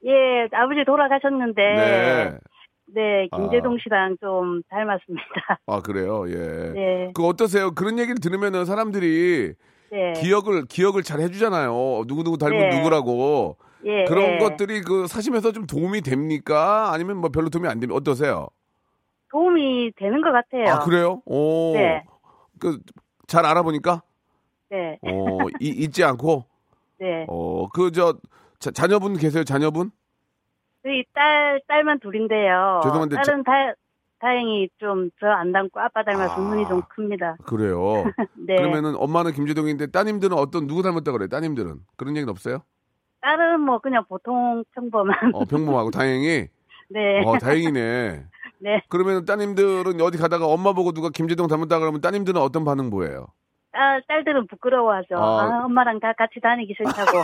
예, 0.04 0.49
아버지 0.52 0.85
돌아가셨는데, 0.85 1.62
네. 1.62 2.38
네, 2.87 3.28
아. 3.31 3.37
김재동 3.37 3.78
씨랑 3.83 4.16
좀 4.21 4.62
닮았습니다. 4.69 5.61
아, 5.66 5.81
그래요? 5.81 6.25
예. 6.28 6.73
네, 6.73 7.12
그 7.14 7.26
어떠세요? 7.26 7.71
그런 7.73 7.99
얘기를 7.99 8.16
들으면은 8.21 8.64
사람들이 8.64 9.54
네. 9.90 10.12
기억을 10.16 10.64
기억을 10.66 11.02
잘 11.02 11.21
해주잖아요. 11.21 12.04
누구 12.07 12.25
누구 12.25 12.38
닮은 12.38 12.59
네. 12.59 12.76
누구라고 12.76 13.57
예, 13.84 14.04
그런 14.04 14.34
예. 14.34 14.38
것들이 14.38 14.80
그 14.82 15.06
사심에서 15.06 15.52
좀 15.52 15.66
도움이 15.66 16.02
됩니까? 16.02 16.92
아니면 16.92 17.16
뭐 17.18 17.30
별로 17.30 17.48
도움이 17.50 17.68
안 17.68 17.80
됩니까? 17.80 17.96
어떠세요? 17.96 18.48
도움이 19.30 19.92
되는 19.96 20.20
것 20.22 20.30
같아요. 20.32 20.68
아 20.68 20.78
그래요? 20.80 21.22
오, 21.24 21.72
네. 21.74 22.04
그잘 22.58 23.44
알아보니까 23.46 24.02
네, 24.70 24.98
어 25.02 25.38
이- 25.60 25.68
잊지 25.68 26.04
않고 26.04 26.44
네. 27.00 27.26
어그 27.28 27.90
저 27.92 28.14
자녀분 28.58 29.16
계세요? 29.16 29.42
자녀분? 29.44 29.90
저희 30.84 31.04
딸, 31.14 31.60
딸만 31.68 32.00
둘인데요. 32.00 32.80
죄송한데 32.84 33.16
딸은 33.16 33.42
다, 33.44 33.52
다행히 34.20 34.68
좀 34.78 35.10
저 35.20 35.26
안 35.28 35.50
닮고 35.52 35.80
아빠 35.80 36.02
닮아서 36.04 36.34
아. 36.34 36.38
눈이 36.38 36.66
좀 36.68 36.82
큽니다. 36.88 37.36
그래요. 37.44 38.04
네. 38.46 38.56
그러면은 38.56 38.94
엄마는 38.96 39.32
김재동인데 39.32 39.88
따님들은 39.90 40.36
어떤 40.36 40.66
누구 40.66 40.82
닮았다 40.82 41.10
그래? 41.12 41.26
따님들은 41.28 41.80
그런 41.96 42.16
얘기는 42.16 42.28
없어요? 42.30 42.62
딸은 43.23 43.61
뭐 43.61 43.79
그냥 43.79 44.05
보통 44.09 44.64
평범한. 44.75 45.35
어 45.35 45.45
평범하고 45.45 45.91
다행히 45.93 46.49
네. 46.91 47.23
어 47.25 47.38
다행이네. 47.38 48.25
네. 48.61 48.83
그러면 48.88 49.25
따님들은 49.25 50.00
어디 50.00 50.19
가다가 50.19 50.47
엄마 50.47 50.73
보고 50.73 50.93
누가 50.93 51.09
김재동 51.09 51.49
닮았다 51.49 51.79
그러면 51.79 52.00
따님들은 52.00 52.41
어떤 52.41 52.64
반응 52.64 52.91
보여요? 52.91 53.26
딸, 53.73 54.02
딸들은 54.07 54.47
부끄러워하죠. 54.49 55.17
아. 55.17 55.62
아, 55.62 55.64
엄마랑 55.64 55.99
다 55.99 56.12
같이 56.12 56.41
다니기 56.41 56.75
싫다고. 56.76 57.23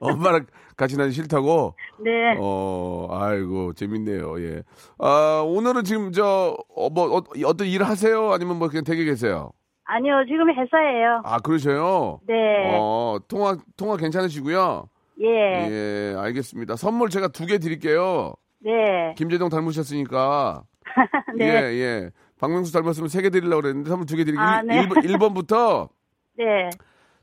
엄마랑 0.00 0.46
같이 0.76 0.96
다니 0.96 1.12
싫다고? 1.12 1.74
네. 2.00 2.36
어, 2.38 3.08
아이고, 3.10 3.72
재밌네요, 3.72 4.38
예. 4.42 4.62
아, 4.98 5.42
오늘은 5.44 5.84
지금 5.84 6.12
저, 6.12 6.56
어, 6.76 6.90
뭐, 6.90 7.16
어, 7.16 7.22
어떤 7.46 7.66
일 7.66 7.82
하세요? 7.84 8.32
아니면 8.32 8.58
뭐 8.58 8.68
그냥 8.68 8.84
댁에 8.84 9.04
계세요? 9.04 9.52
아니요, 9.84 10.24
지금 10.28 10.48
회사예요. 10.50 11.22
아, 11.24 11.38
그러셔요? 11.38 12.20
네. 12.26 12.34
어, 12.78 13.18
통화, 13.28 13.56
통화 13.76 13.96
괜찮으시고요? 13.96 14.88
예. 15.20 15.26
예, 15.70 16.14
알겠습니다. 16.18 16.76
선물 16.76 17.10
제가 17.10 17.28
두 17.28 17.46
개 17.46 17.58
드릴게요. 17.58 18.34
네. 18.60 19.14
김재동 19.16 19.48
닮으셨으니까. 19.48 20.64
네. 21.38 21.44
예, 21.46 21.50
예. 21.80 22.10
박명수 22.38 22.72
닮았으면 22.72 23.08
세 23.08 23.22
개 23.22 23.30
드리려고 23.30 23.62
그랬는데 23.62 23.88
선물 23.88 24.06
두 24.06 24.16
개 24.16 24.24
드리고 24.24 24.40
아, 24.42 24.62
네. 24.62 24.86
1번, 24.86 25.18
번부터 25.20 25.88
네. 26.38 26.44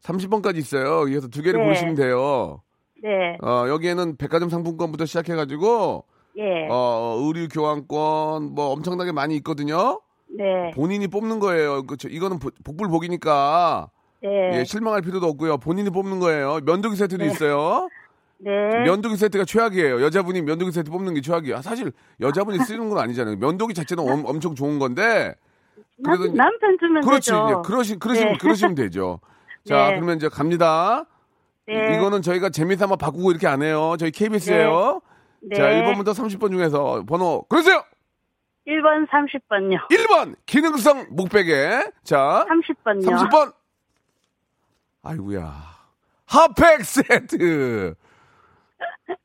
30번까지 0.01 0.57
있어요. 0.57 1.01
그래서 1.05 1.27
두 1.27 1.41
개를 1.41 1.59
네. 1.59 1.65
고르시면 1.65 1.95
돼요. 1.95 2.61
네. 3.03 3.37
어, 3.41 3.65
여기에는 3.67 4.17
백화점 4.17 4.49
상품권부터 4.49 5.05
시작해 5.05 5.35
가지고, 5.35 6.05
예. 6.37 6.67
어, 6.69 7.17
의류 7.21 7.47
교환권, 7.49 8.53
뭐 8.53 8.67
엄청나게 8.71 9.11
많이 9.11 9.35
있거든요. 9.37 10.01
네. 10.29 10.71
본인이 10.73 11.07
뽑는 11.07 11.39
거예요. 11.39 11.83
그쵸. 11.83 12.07
이거는 12.07 12.39
보- 12.39 12.51
복불복이니까, 12.63 13.89
네. 14.21 14.59
예, 14.59 14.63
실망할 14.63 15.01
필요도 15.01 15.27
없고요. 15.27 15.57
본인이 15.57 15.89
뽑는 15.89 16.19
거예요. 16.19 16.59
면도기 16.65 16.95
세트도 16.95 17.23
있어요. 17.25 17.87
네. 18.37 18.51
면도기 18.85 19.15
세트가 19.17 19.45
최악이에요. 19.45 20.01
여자분이 20.01 20.41
면도기 20.41 20.71
세트 20.71 20.91
뽑는 20.91 21.13
게 21.13 21.21
최악이에요. 21.21 21.57
아, 21.57 21.61
사실 21.61 21.91
여자분이 22.21 22.59
쓰는 22.59 22.89
건 22.89 22.97
아니잖아요. 22.99 23.37
면도기 23.37 23.73
자체는 23.73 24.03
엄, 24.09 24.25
엄청 24.25 24.55
좋은 24.55 24.79
건데, 24.79 25.35
남, 25.97 26.15
그래도 26.15 26.25
이제- 26.27 26.37
남편 26.37 26.77
주면 26.79 27.01
그렇지. 27.03 27.31
되죠. 27.31 27.45
이제 27.47 27.55
그러시, 27.65 27.95
그러시면, 27.99 28.31
네. 28.33 28.37
그러시면 28.39 28.75
되죠. 28.75 29.19
자, 29.67 29.89
네. 29.89 29.95
그러면 29.95 30.17
이제 30.17 30.29
갑니다. 30.29 31.05
네. 31.67 31.95
이거는 31.97 32.21
저희가 32.21 32.49
재미삼아 32.49 32.95
바꾸고 32.95 33.31
이렇게 33.31 33.47
안 33.47 33.61
해요. 33.61 33.95
저희 33.99 34.11
KBS예요. 34.11 35.01
네. 35.41 35.55
자, 35.55 35.63
1번부터 35.69 36.13
30번 36.13 36.51
중에서 36.51 37.03
번호 37.07 37.43
그러세요. 37.47 37.83
1번 38.67 39.07
30번요. 39.09 39.89
1번 39.89 40.35
기능성 40.45 41.07
목베개. 41.11 41.91
자, 42.03 42.45
30번요. 42.49 43.05
30번. 43.05 43.53
아이고야. 45.03 45.53
핫팩 46.25 46.83
세트. 46.85 47.95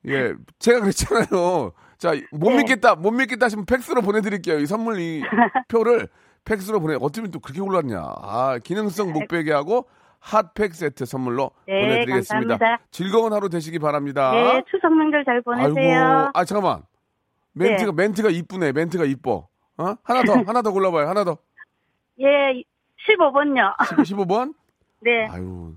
예, 0.06 0.34
제가 0.58 0.80
그랬잖아요. 0.80 1.72
자, 1.98 2.12
못 2.32 2.50
네. 2.50 2.58
믿겠다, 2.58 2.94
못 2.94 3.10
믿겠다 3.10 3.46
하시면 3.46 3.66
팩스로 3.66 4.02
보내드릴게요. 4.02 4.58
이 4.58 4.66
선물 4.66 4.98
이 4.98 5.22
표를 5.68 6.08
팩스로 6.44 6.80
보내. 6.80 6.96
어쩌면 7.00 7.30
또 7.30 7.40
그렇게 7.40 7.60
올랐냐. 7.60 7.98
아, 7.98 8.58
기능성 8.62 9.12
목베개하고 9.12 9.88
핫팩 10.20 10.74
세트 10.74 11.04
선물로 11.04 11.50
네, 11.66 11.82
보내드리겠습니다. 11.82 12.56
감사합니다. 12.58 12.84
즐거운 12.90 13.32
하루 13.32 13.48
되시기 13.48 13.78
바랍니다. 13.78 14.32
네, 14.32 14.62
추석 14.70 14.94
명절 14.94 15.24
잘 15.24 15.42
보내세요. 15.42 16.02
아이고, 16.02 16.30
아 16.34 16.44
잠깐만. 16.44 16.82
멘트가 17.52 17.92
네. 17.92 18.02
멘트가 18.02 18.30
이쁘네. 18.30 18.72
멘트가 18.72 19.04
이뻐. 19.04 19.48
어? 19.76 19.94
하나 20.02 20.22
더, 20.22 20.32
하나 20.46 20.62
더 20.62 20.72
골라봐요. 20.72 21.08
하나 21.08 21.24
더. 21.24 21.36
예, 22.20 22.26
15번요. 23.06 23.76
15번. 23.78 24.54
네. 25.04 25.26
아유, 25.30 25.74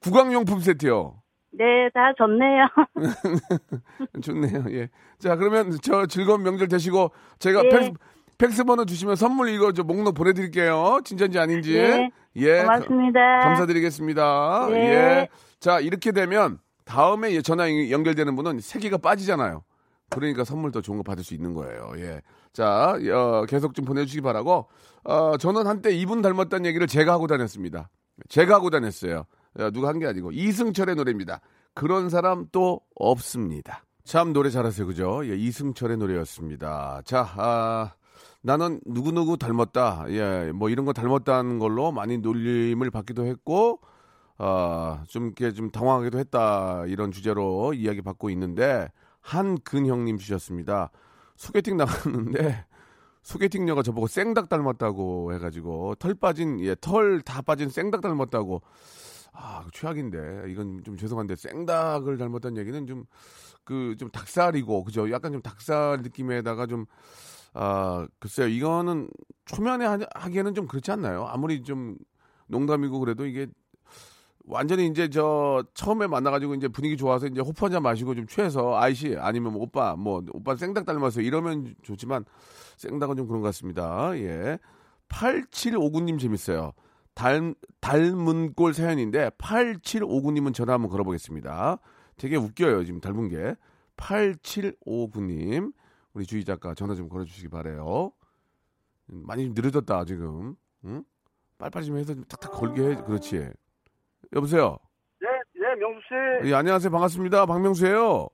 구강용품 0.00 0.60
세트요. 0.60 1.16
네, 1.52 1.64
다 1.92 2.12
좋네요. 2.16 2.66
좋네요. 4.22 4.64
예. 4.70 4.88
자, 5.18 5.36
그러면 5.36 5.76
저 5.82 6.06
즐거운 6.06 6.42
명절 6.42 6.68
되시고 6.68 7.10
제가 7.38 7.64
예. 7.64 7.68
팩스, 7.68 7.92
팩스 8.38 8.64
번호 8.64 8.84
주시면 8.84 9.16
선물 9.16 9.48
이거 9.50 9.72
저 9.72 9.82
목록 9.82 10.14
보내 10.14 10.32
드릴게요. 10.32 11.00
진짜인지 11.04 11.38
아닌지. 11.38 11.74
네. 11.74 12.10
예. 12.36 12.60
고맙습니다. 12.62 13.20
가- 13.20 13.44
감사드리겠습니다. 13.46 14.68
네. 14.70 14.76
예. 14.76 15.28
자, 15.58 15.80
이렇게 15.80 16.12
되면 16.12 16.58
다음에 16.84 17.32
예, 17.32 17.42
전화 17.42 17.68
연결되는 17.90 18.34
분은 18.36 18.60
세기가 18.60 18.98
빠지잖아요. 18.98 19.62
그러니까 20.08 20.44
선물 20.44 20.72
더 20.72 20.80
좋은 20.80 20.96
거 20.98 21.02
받을 21.04 21.22
수 21.22 21.34
있는 21.34 21.54
거예요. 21.54 21.92
예. 21.96 22.20
자, 22.52 22.96
어, 23.12 23.44
계속 23.48 23.74
좀 23.74 23.84
보내주시기 23.84 24.22
바라고. 24.22 24.66
어, 25.04 25.36
저는 25.36 25.66
한때 25.66 25.90
이분 25.92 26.20
닮았다는 26.22 26.66
얘기를 26.66 26.86
제가 26.86 27.12
하고 27.12 27.26
다녔습니다. 27.26 27.88
제가 28.28 28.54
하고 28.56 28.70
다녔어요. 28.70 29.24
어, 29.58 29.70
누가 29.72 29.88
한 29.88 29.98
게 29.98 30.06
아니고 30.06 30.32
이승철의 30.32 30.94
노래입니다. 30.96 31.40
그런 31.74 32.08
사람 32.10 32.46
또 32.52 32.80
없습니다. 32.96 33.84
참 34.04 34.32
노래 34.32 34.50
잘하세요, 34.50 34.86
그죠? 34.86 35.20
예, 35.24 35.36
이승철의 35.36 35.96
노래였습니다. 35.98 37.02
자, 37.04 37.28
아, 37.36 37.92
나는 38.42 38.80
누구누구 38.86 39.36
닮았다. 39.36 40.06
예, 40.08 40.52
뭐 40.52 40.68
이런 40.68 40.84
거 40.86 40.92
닮았다는 40.92 41.58
걸로 41.58 41.92
많이 41.92 42.18
놀림을 42.18 42.90
받기도 42.90 43.24
했고, 43.26 43.80
아, 44.38 45.04
좀 45.08 45.26
이렇게 45.26 45.52
좀 45.52 45.70
당황하기도 45.70 46.18
했다. 46.18 46.84
이런 46.86 47.12
주제로 47.12 47.74
이야기 47.74 48.00
받고 48.02 48.30
있는데, 48.30 48.88
한근형님 49.20 50.16
주셨습니다. 50.18 50.90
소개팅 51.36 51.76
나갔는데, 51.76 52.64
소개팅녀가 53.22 53.82
저보고 53.82 54.06
생닭 54.06 54.48
닮았다고 54.48 55.34
해가지고, 55.34 55.96
털 55.96 56.14
빠진, 56.14 56.60
예, 56.60 56.74
털 56.80 57.20
다 57.22 57.42
빠진 57.42 57.68
생닭 57.68 58.00
닮았다고. 58.00 58.62
아, 59.32 59.62
그 59.64 59.70
최악인데. 59.72 60.44
이건 60.48 60.82
좀 60.84 60.96
죄송한데, 60.96 61.36
생닭을 61.36 62.18
닮았다는 62.18 62.56
얘기는 62.58 62.86
좀, 62.86 63.04
그, 63.64 63.96
좀 63.98 64.10
닭살이고, 64.10 64.84
그죠? 64.84 65.10
약간 65.10 65.32
좀 65.32 65.42
닭살 65.42 66.02
느낌에다가 66.02 66.66
좀, 66.66 66.86
아, 67.54 68.06
글쎄요. 68.18 68.48
이거는 68.48 69.08
초면에 69.44 69.84
하- 69.86 69.98
하기에는 70.14 70.54
좀 70.54 70.66
그렇지 70.66 70.90
않나요? 70.92 71.26
아무리 71.26 71.62
좀 71.62 71.96
농담이고 72.48 72.98
그래도 73.00 73.26
이게 73.26 73.46
완전히 74.50 74.86
이제 74.86 75.08
저 75.08 75.64
처음에 75.74 76.06
만나가지고 76.06 76.54
이제 76.54 76.68
분위기 76.68 76.96
좋아서 76.96 77.26
이제 77.26 77.40
호프 77.40 77.64
한잔 77.64 77.82
마시고 77.82 78.14
좀 78.14 78.26
취해서 78.26 78.76
아이씨 78.76 79.16
아니면 79.18 79.52
뭐 79.52 79.62
오빠 79.62 79.96
뭐 79.96 80.22
오빠 80.32 80.56
생닭 80.56 80.86
닮았어 80.86 81.20
이러면 81.20 81.74
좋지만 81.82 82.24
생닭은 82.76 83.16
좀 83.16 83.26
그런 83.26 83.40
것 83.40 83.48
같습니다. 83.48 84.16
예. 84.18 84.58
8759님 85.08 86.18
재밌어요. 86.18 86.72
닮, 87.14 87.54
닮은 87.80 88.54
꼴 88.54 88.72
사연인데 88.72 89.30
8759님은 89.30 90.54
전화 90.54 90.74
한번 90.74 90.90
걸어보겠습니다. 90.90 91.78
되게 92.16 92.36
웃겨요. 92.36 92.84
지금 92.84 93.00
닮은 93.00 93.28
게. 93.28 93.56
8759님. 93.96 95.72
우리 96.12 96.26
주희 96.26 96.44
작가 96.44 96.74
전화 96.74 96.94
좀 96.94 97.08
걸어주시기 97.08 97.48
바래요. 97.48 98.12
음, 99.10 99.22
많이 99.26 99.44
좀 99.44 99.54
느려졌다 99.54 100.04
지금. 100.06 100.56
응? 100.84 101.04
빨리빨리 101.58 101.86
좀 101.86 101.96
해서 101.98 102.14
좀 102.14 102.24
탁탁 102.24 102.52
걸게 102.52 102.82
해. 102.82 102.94
그렇지. 102.96 103.50
여보세요. 104.34 104.78
예, 105.22 105.26
예, 105.62 105.74
명수 105.74 106.00
씨. 106.42 106.48
예, 106.50 106.54
안녕하세요. 106.54 106.90
반갑습니다. 106.90 107.46
박명수예요. 107.46 108.28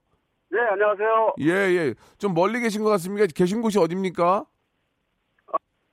예, 0.54 0.58
안녕하세요. 0.72 1.34
예, 1.40 1.50
예. 1.76 1.94
좀 2.18 2.34
멀리 2.34 2.60
계신 2.60 2.82
것 2.82 2.90
같습니다. 2.90 3.26
계신 3.34 3.62
곳이 3.62 3.78
어딥니까? 3.78 4.44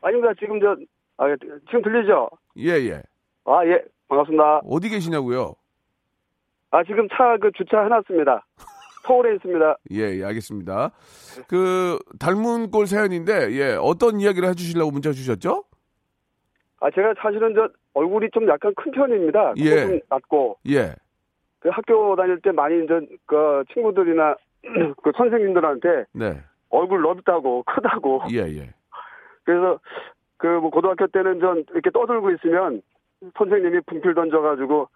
아닙니다. 0.02 0.34
지금 0.40 0.60
저, 0.60 0.76
아, 1.18 1.30
예, 1.30 1.36
지금 1.68 1.82
들리죠? 1.82 2.30
예, 2.58 2.72
예. 2.90 3.02
아, 3.46 3.66
예, 3.66 3.84
반갑습니다. 4.10 4.62
어디 4.66 4.90
계시냐고요? 4.90 5.54
아, 6.72 6.84
지금 6.84 7.08
차 7.10 7.38
그 7.40 7.52
주차 7.56 7.84
해놨습니다. 7.84 8.46
서울에 9.08 9.36
있습니다. 9.36 9.78
예, 9.92 10.18
예, 10.20 10.24
알겠습니다. 10.26 10.92
그 11.48 12.00
닮은 12.20 12.72
꼴 12.72 12.88
사연인데 12.88 13.52
예, 13.54 13.78
어떤 13.80 14.20
이야기를 14.20 14.48
해 14.50 14.54
주시려고 14.54 14.92
문자 14.92 15.12
주셨죠? 15.12 15.64
아, 16.84 16.92
제가 16.92 17.14
사실은 17.18 17.54
저 17.56 17.70
얼굴이 17.94 18.28
좀 18.34 18.46
약간 18.50 18.74
큰 18.76 18.92
편입니다. 18.92 19.54
예. 19.58 19.70
코좀 19.86 20.00
낮고 20.10 20.58
예, 20.70 20.94
그 21.60 21.70
학교 21.70 22.16
다닐 22.18 22.42
때 22.42 22.52
많이 22.52 22.84
이제 22.84 23.00
그 23.26 23.64
친구들이나 23.74 24.36
그 25.02 25.12
선생님들한테 25.16 26.06
네, 26.14 26.42
얼굴 26.70 27.02
넓다고 27.02 27.64
크다고 27.64 28.24
예, 28.32 28.40
예. 28.40 28.70
그래서 29.46 29.80
그 30.38 30.48
뭐 30.60 30.70
고등학교 30.72 31.08
때는 31.08 31.40
전 31.40 31.64
이렇게 31.72 31.90
떠들고 31.90 32.32
있으면 32.32 32.82
선생님이 33.38 33.80
분필 33.88 34.14
던져가지고 34.14 34.90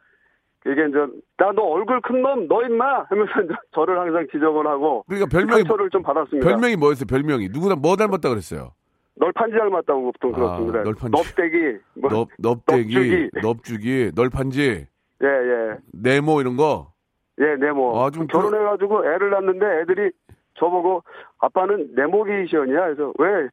이게 0.65 0.88
이제 0.89 0.97
나 1.38 1.54
너 1.54 1.62
얼굴 1.63 2.02
큰 2.02 2.21
놈 2.21 2.50
너 2.50 2.63
임마 2.65 3.04
하면서 3.10 3.32
저를 3.71 3.97
항상 3.97 4.28
지적을 4.30 4.67
하고 4.67 5.06
그러니까 5.08 5.30
별명이 5.32 5.62
상처를 5.62 5.89
좀 5.89 6.04
받았습니다. 6.04 6.45
별명이 6.45 6.76
뭐였어요? 6.76 7.06
별명이 7.08 7.47
누구나 7.50 7.76
뭐 7.76 7.95
닮았다 7.95 8.28
그랬어요? 8.28 8.71
널판지 9.19 9.58
닮았다고 9.58 10.12
보통 10.12 10.32
아, 10.34 10.38
그렇습니다. 10.38 10.84
널판지. 10.84 11.12
넙대기 11.17 11.77
뭐 11.95 12.10
넙, 12.12 12.27
넙대기, 12.38 12.93
넙주기. 12.95 13.30
넙주기, 13.43 14.12
널판지, 14.15 14.62
예 14.62 15.27
예 15.27 15.77
네모 15.93 16.41
이런 16.41 16.56
거. 16.58 16.93
예, 17.39 17.56
네모 17.60 17.99
아, 18.01 18.10
좀 18.12 18.27
결혼해가지고 18.27 19.06
애를 19.06 19.30
낳는데 19.32 19.65
애들이 19.82 20.12
저보고 20.60 21.03
아빠는 21.39 21.89
네모게이션이야 21.95 22.82
그래서 22.86 23.13
왜 23.19 23.47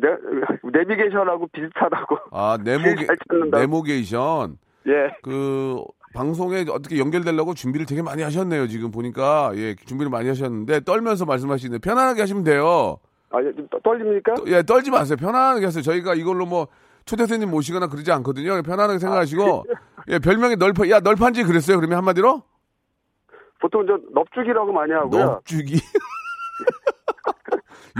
네, 0.00 0.08
내비게이션하고 0.72 1.48
비슷하다고 1.52 2.16
아, 2.32 2.58
네모게. 2.64 3.06
네모게이션. 3.52 4.58
예 4.86 4.92
그 5.22 5.82
방송에 6.14 6.64
어떻게 6.70 6.98
연결되려고 6.98 7.52
준비를 7.54 7.84
되게 7.84 8.00
많이 8.02 8.22
하셨네요. 8.22 8.66
지금 8.68 8.90
보니까 8.90 9.52
예 9.56 9.74
준비를 9.74 10.10
많이 10.10 10.28
하셨는데 10.28 10.80
떨면서 10.80 11.26
말씀하시는데 11.26 11.80
편안하게 11.86 12.20
하시면 12.22 12.44
돼요. 12.44 12.96
아, 13.30 13.42
예, 13.42 13.52
좀 13.54 13.68
떠- 13.68 13.78
떨립니까? 13.80 14.34
또- 14.34 14.44
예 14.50 14.62
떨지 14.62 14.90
마세요. 14.90 15.16
편안하게 15.18 15.64
하세요. 15.66 15.82
저희가 15.82 16.14
이걸로 16.14 16.46
뭐 16.46 16.68
초대 17.04 17.26
손님 17.26 17.50
모시거나 17.50 17.88
그러지 17.88 18.10
않거든요. 18.12 18.62
편안하게 18.62 18.98
생각하시고 18.98 19.64
예 20.08 20.18
별명이 20.18 20.56
널판 20.56 20.88
야 20.90 21.00
널판지 21.00 21.44
그랬어요. 21.44 21.76
그러면 21.78 21.98
한마디로 21.98 22.42
보통 23.60 23.86
저 23.86 23.98
넙죽이라고 24.14 24.72
많이 24.72 24.92
하고요. 24.92 25.24
넙죽이. 25.24 25.80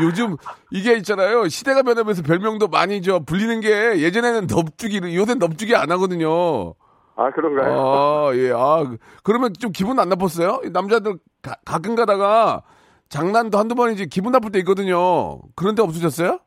요즘 0.00 0.36
이게 0.70 0.94
있잖아요. 0.98 1.48
시대가 1.48 1.82
변하면서 1.82 2.22
별명도 2.22 2.68
많이 2.68 3.02
저 3.02 3.18
불리는 3.18 3.60
게 3.60 4.00
예전에는 4.00 4.46
넙죽이 4.48 5.00
요새 5.16 5.34
넙죽이 5.34 5.74
안 5.74 5.90
하거든요. 5.92 6.74
아 7.16 7.30
그런가요? 7.32 7.72
아, 7.74 8.30
예. 8.36 8.52
아, 8.52 8.84
그- 8.88 8.96
그러면 9.24 9.52
좀 9.58 9.72
기분 9.72 9.98
안 9.98 10.08
나빴어요? 10.08 10.60
이 10.64 10.70
남자들 10.70 11.18
가, 11.42 11.56
가끔 11.64 11.96
가다가 11.96 12.62
장난도 13.08 13.58
한두 13.58 13.74
번이지 13.74 14.06
기분 14.08 14.32
나쁠 14.32 14.50
때 14.52 14.58
있거든요. 14.60 15.40
그런 15.56 15.74
데 15.74 15.82
없으셨어요? 15.82 16.38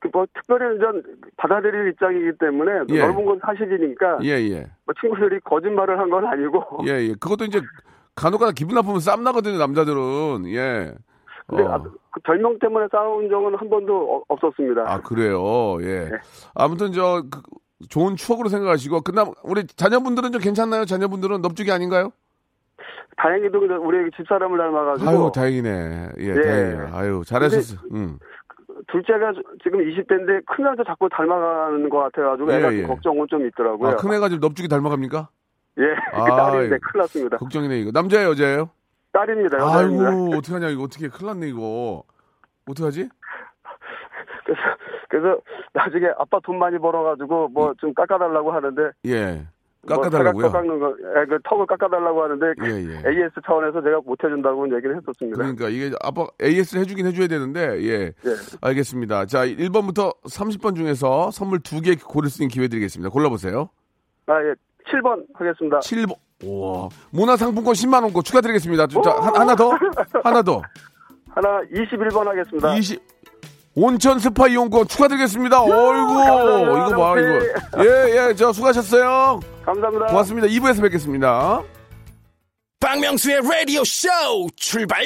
그뭐 0.00 0.26
특별히 0.34 0.78
전 0.80 1.02
받아들일 1.36 1.88
입장이기 1.90 2.32
때문에 2.40 2.72
예. 2.90 2.98
넓은 2.98 3.24
건 3.24 3.40
사실이니까 3.44 4.18
예, 4.24 4.30
예. 4.50 4.66
뭐 4.84 4.94
친구들이 5.00 5.40
거짓말을 5.40 5.98
한 5.98 6.10
건 6.10 6.26
아니고 6.26 6.84
예, 6.86 7.08
예. 7.08 7.14
그것도 7.14 7.44
이제 7.44 7.60
간혹 8.16 8.40
가다 8.40 8.52
기분 8.52 8.74
나쁘면 8.74 9.00
쌈 9.00 9.22
나거든요, 9.24 9.58
남자들은. 9.58 10.46
예. 10.48 10.92
근데 11.46 11.62
어. 11.62 11.72
아, 11.72 11.82
그 12.10 12.20
별명 12.24 12.58
때문에 12.58 12.86
싸운 12.90 13.28
적은 13.30 13.54
한 13.54 13.70
번도 13.70 14.16
어- 14.16 14.22
없었습니다. 14.28 14.82
아, 14.86 15.00
그래요. 15.00 15.78
예. 15.82 16.08
네. 16.10 16.10
아무튼 16.54 16.92
저 16.92 17.22
그, 17.30 17.40
좋은 17.88 18.16
추억으로 18.16 18.48
생각하시고 18.48 19.00
그다음 19.00 19.32
우리 19.42 19.66
자녀분들은 19.66 20.32
좀 20.32 20.40
괜찮나요? 20.42 20.84
자녀분들은 20.84 21.40
넙죽이 21.42 21.70
아닌가요? 21.72 22.12
다행히도 23.16 23.60
그냥 23.60 23.86
우리 23.86 24.10
집사람을 24.16 24.58
닮아가지고 24.58 25.08
아유, 25.10 25.32
다행이네. 25.34 26.08
예, 26.18 26.24
예. 26.26 26.34
다행이에요. 26.40 26.88
아유, 26.92 27.22
잘하셨어. 27.26 27.76
음. 27.92 28.18
둘째가 28.88 29.32
지금 29.62 29.80
20대인데 29.80 30.44
큰애한테 30.46 30.82
자꾸 30.84 31.08
닮아가는 31.08 31.88
것 31.88 31.98
같아가지고 31.98 32.52
예, 32.52 32.56
애가 32.58 32.74
예. 32.74 32.78
좀 32.80 32.88
걱정은 32.88 33.26
좀 33.28 33.46
있더라고요. 33.46 33.90
아, 33.90 33.96
큰 33.96 34.12
애가 34.12 34.28
지금 34.28 34.40
넙죽이 34.48 34.68
닮아갑니까? 34.68 35.28
예, 35.78 35.82
아, 36.12 36.24
그 36.24 36.30
딸인데 36.30 36.74
예. 36.74 36.78
큰일 36.78 37.00
났습니다. 37.00 37.36
걱정이네, 37.36 37.78
이거. 37.80 37.90
남자예요, 37.92 38.30
여자예요? 38.30 38.70
딸입니다. 39.12 39.58
여자입니다. 39.58 40.08
아이고 40.08 40.36
어떡하냐 40.36 40.68
이거 40.70 40.82
어떻게 40.84 41.08
큰일 41.08 41.26
났네 41.28 41.48
이거 41.48 42.02
어떡하지? 42.68 43.08
그래서, 44.44 44.60
그래서 45.08 45.38
나중에 45.74 46.06
아빠 46.18 46.40
돈 46.42 46.58
많이 46.58 46.78
벌어가지고 46.78 47.48
뭐 47.48 47.74
좀 47.78 47.92
깎아달라고 47.94 48.52
하는데 48.52 48.90
예뭐 49.04 49.44
깎아달라고요? 49.86 50.46
사각 50.48 50.60
깎는 50.60 50.78
거, 50.78 50.94
예, 51.20 51.26
그 51.26 51.38
턱을 51.44 51.66
깎아달라고 51.66 52.22
하는데 52.22 52.46
예, 52.64 52.68
예. 52.70 53.10
AS 53.10 53.32
차원에서 53.44 53.82
제가 53.82 54.00
못 54.04 54.22
해준다고 54.22 54.64
얘기를 54.76 54.96
했었습니다. 54.96 55.36
그러니까 55.36 55.68
이게 55.68 55.90
아빠 56.02 56.26
AS를 56.40 56.82
해주긴 56.82 57.06
해줘야 57.06 57.26
되는데 57.26 57.82
예 57.82 57.92
예. 58.06 58.12
알겠습니다 58.60 59.26
자 59.26 59.44
1번부터 59.46 60.14
30번 60.22 60.76
중에서 60.76 61.30
선물 61.32 61.58
두개 61.60 61.96
고를 61.96 62.30
수 62.30 62.42
있는 62.42 62.48
기회 62.50 62.68
드리겠습니다 62.68 63.10
골라보세요 63.10 63.68
아, 64.26 64.34
예. 64.44 64.54
7번 64.90 65.24
하겠습니다. 65.34 65.78
7번 65.80 66.14
우와 66.44 66.88
문화상품권 67.10 67.74
10만 67.74 68.02
원권 68.04 68.22
축하드리겠습니다 68.24 68.86
자 68.86 69.10
하- 69.10 69.32
하나 69.40 69.54
더 69.56 69.70
하나 70.22 70.42
더 70.42 70.62
하나 71.30 71.60
21번 71.72 72.24
하겠습니다. 72.26 72.74
20 72.76 73.00
온천 73.74 74.18
스파 74.18 74.48
이용권 74.48 74.86
축하드리겠습니다 74.88 75.62
어이구. 75.62 75.72
이거 75.72 76.96
봐 76.96 77.14
네. 77.14 77.22
이거 77.22 77.84
예 77.84 78.28
예 78.28 78.34
저 78.34 78.52
수고하셨어요 78.52 79.40
감사합니다. 79.64 80.06
고맙습니다 80.06 80.48
2부에서 80.48 80.82
뵙겠습니다 80.82 81.62
박명수의 82.80 83.40
라디오 83.42 83.82
쇼 83.84 84.08
출발! 84.56 85.02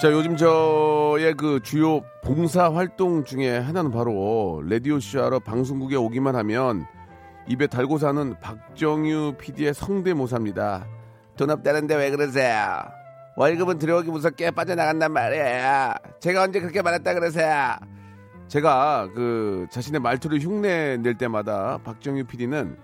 자, 0.00 0.12
요즘 0.12 0.36
저의 0.36 1.34
그 1.34 1.58
주요 1.60 2.02
봉사 2.22 2.72
활동 2.72 3.24
중에 3.24 3.58
하나는 3.58 3.90
바로 3.90 4.62
라디오쇼 4.64 5.20
하러 5.20 5.40
방송국에 5.40 5.96
오기만 5.96 6.36
하면 6.36 6.86
입에 7.48 7.66
달고 7.66 7.98
사는 7.98 8.38
박정유 8.38 9.34
PD의 9.40 9.74
성대모사입니다. 9.74 10.86
돈 11.36 11.50
없다는데 11.50 11.96
왜 11.96 12.10
그러세요? 12.12 12.78
월급은 13.36 13.78
들어오기 13.78 14.10
무섭게 14.10 14.52
빠져나간단 14.52 15.12
말이에요. 15.12 15.94
제가 16.20 16.44
언제 16.44 16.60
그렇게 16.60 16.80
말했다 16.80 17.14
그러세요? 17.14 17.74
제가 18.46 19.08
그 19.16 19.66
자신의 19.70 20.00
말투를 20.00 20.38
흉내 20.38 20.96
낼 20.98 21.18
때마다 21.18 21.78
박정유 21.82 22.26
PD는 22.26 22.78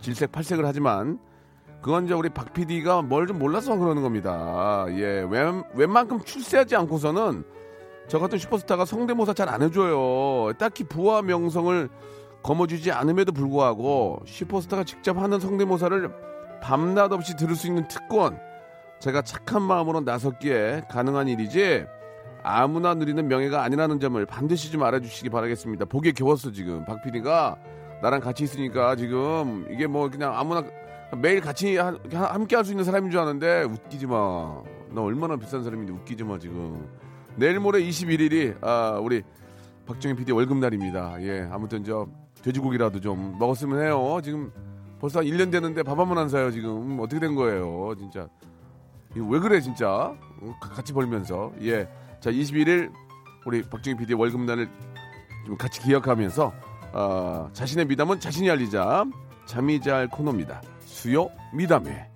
질색 0.00 0.30
팔색을 0.30 0.64
하지만 0.64 1.18
그건 1.82 2.04
이제 2.04 2.14
우리 2.14 2.28
박 2.28 2.52
PD가 2.52 3.02
뭘 3.02 3.26
좀 3.26 3.38
몰라서 3.38 3.76
그러는 3.76 4.02
겁니다. 4.02 4.84
예, 4.90 5.26
웬, 5.28 5.62
웬만큼 5.74 6.20
출세하지 6.20 6.76
않고서는 6.76 7.44
저 8.08 8.18
같은 8.18 8.38
슈퍼스타가 8.38 8.84
성대모사 8.84 9.34
잘 9.34 9.48
안 9.48 9.62
해줘요. 9.62 10.52
딱히 10.58 10.84
부와 10.84 11.22
명성을 11.22 11.88
거머쥐지 12.42 12.90
않음에도 12.92 13.32
불구하고 13.32 14.20
슈퍼스타가 14.26 14.84
직접 14.84 15.16
하는 15.18 15.38
성대모사를 15.40 16.10
밤낮 16.62 17.12
없이 17.12 17.36
들을 17.36 17.54
수 17.54 17.66
있는 17.66 17.86
특권. 17.88 18.38
제가 18.98 19.22
착한 19.22 19.62
마음으로 19.62 20.00
나섰기에 20.00 20.82
가능한 20.90 21.28
일이지 21.28 21.86
아무나 22.42 22.94
누리는 22.94 23.28
명예가 23.28 23.62
아니라는 23.62 24.00
점을 24.00 24.24
반드시 24.26 24.70
좀 24.72 24.82
알아주시기 24.82 25.30
바라겠습니다. 25.30 25.86
보기에 25.86 26.12
겨웠어 26.12 26.50
지금 26.52 26.84
박 26.84 27.02
PD가 27.02 27.56
나랑 28.02 28.20
같이 28.20 28.44
있으니까 28.44 28.96
지금 28.96 29.66
이게 29.70 29.86
뭐 29.86 30.08
그냥 30.10 30.36
아무나 30.38 30.64
매일 31.16 31.40
같이 31.40 31.76
하- 31.76 31.96
함께 32.12 32.56
할 32.56 32.64
수 32.64 32.70
있는 32.72 32.84
사람인 32.84 33.10
줄 33.10 33.20
아는데 33.20 33.62
웃기지 33.64 34.06
마. 34.06 34.62
나 34.90 35.00
얼마나 35.02 35.36
비싼 35.36 35.62
사람인데 35.62 35.92
웃기지 35.92 36.24
마 36.24 36.38
지금. 36.38 36.88
내일 37.36 37.58
모레 37.60 37.80
21일이 37.82 38.56
아, 38.62 38.98
우리 39.02 39.22
박정희 39.86 40.14
PD 40.16 40.32
월급 40.32 40.58
날입니다. 40.58 41.16
예, 41.22 41.48
아무튼 41.50 41.82
저 41.84 42.06
돼지고기라도 42.42 43.00
좀 43.00 43.36
먹었으면 43.38 43.82
해요. 43.84 44.20
지금 44.22 44.52
벌써 45.00 45.20
한 45.20 45.26
1년 45.26 45.50
되는데 45.50 45.82
밥 45.82 45.98
한 45.98 46.08
번 46.08 46.18
안 46.18 46.28
사요 46.28 46.50
지금. 46.50 46.98
어떻게 47.00 47.18
된 47.20 47.34
거예요, 47.34 47.94
진짜. 47.98 48.28
왜 49.14 49.38
그래 49.40 49.60
진짜? 49.60 49.88
어, 49.90 50.56
가- 50.60 50.68
같이 50.70 50.92
벌면서 50.92 51.52
예. 51.62 51.88
자 52.20 52.30
21일 52.30 52.92
우리 53.46 53.62
박정희 53.62 53.96
PD 53.96 54.14
월급 54.14 54.42
날을 54.42 54.68
좀 55.46 55.56
같이 55.56 55.80
기억하면서 55.82 56.52
어, 56.92 57.48
자신의 57.52 57.86
미담은 57.86 58.20
자신이 58.20 58.48
알리자 58.50 59.04
자미자알 59.46 60.06
코너입니다. 60.08 60.60
수요 61.00 61.30
미담회. 61.54 62.10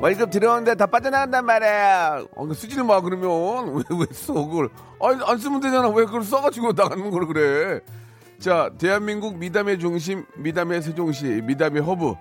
월급 0.00 0.30
들어오는데 0.30 0.74
다 0.74 0.86
빠져나간단 0.86 1.46
말이야. 1.46 2.24
어, 2.34 2.46
그 2.46 2.54
쓰지를 2.54 2.82
마 2.84 3.00
그러면 3.00 3.74
왜 3.88 3.96
왜 3.96 4.06
써 4.12 4.32
그걸? 4.34 4.68
아니 5.00 5.22
안 5.24 5.38
쓰면 5.38 5.60
되잖아. 5.60 5.88
왜 5.90 6.04
그걸 6.04 6.24
써가지고 6.24 6.72
나가는 6.74 7.10
걸 7.10 7.26
그래? 7.26 7.80
자 8.40 8.70
대한민국 8.78 9.36
미담의 9.38 9.78
중심 9.78 10.24
미담의 10.36 10.82
세종시 10.82 11.42
미담의 11.44 11.82
허브. 11.82 12.14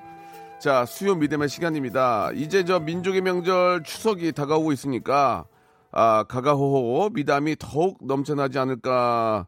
자 0.59 0.85
수요 0.85 1.15
미담의 1.15 1.49
시간입니다. 1.49 2.29
이제 2.35 2.63
저 2.63 2.79
민족의 2.79 3.21
명절 3.21 3.81
추석이 3.83 4.31
다가오고 4.33 4.71
있으니까 4.73 5.45
아 5.91 6.23
가가호호 6.27 7.09
미담이 7.13 7.55
더욱 7.57 7.97
넘쳐나지 8.01 8.59
않을까 8.59 9.47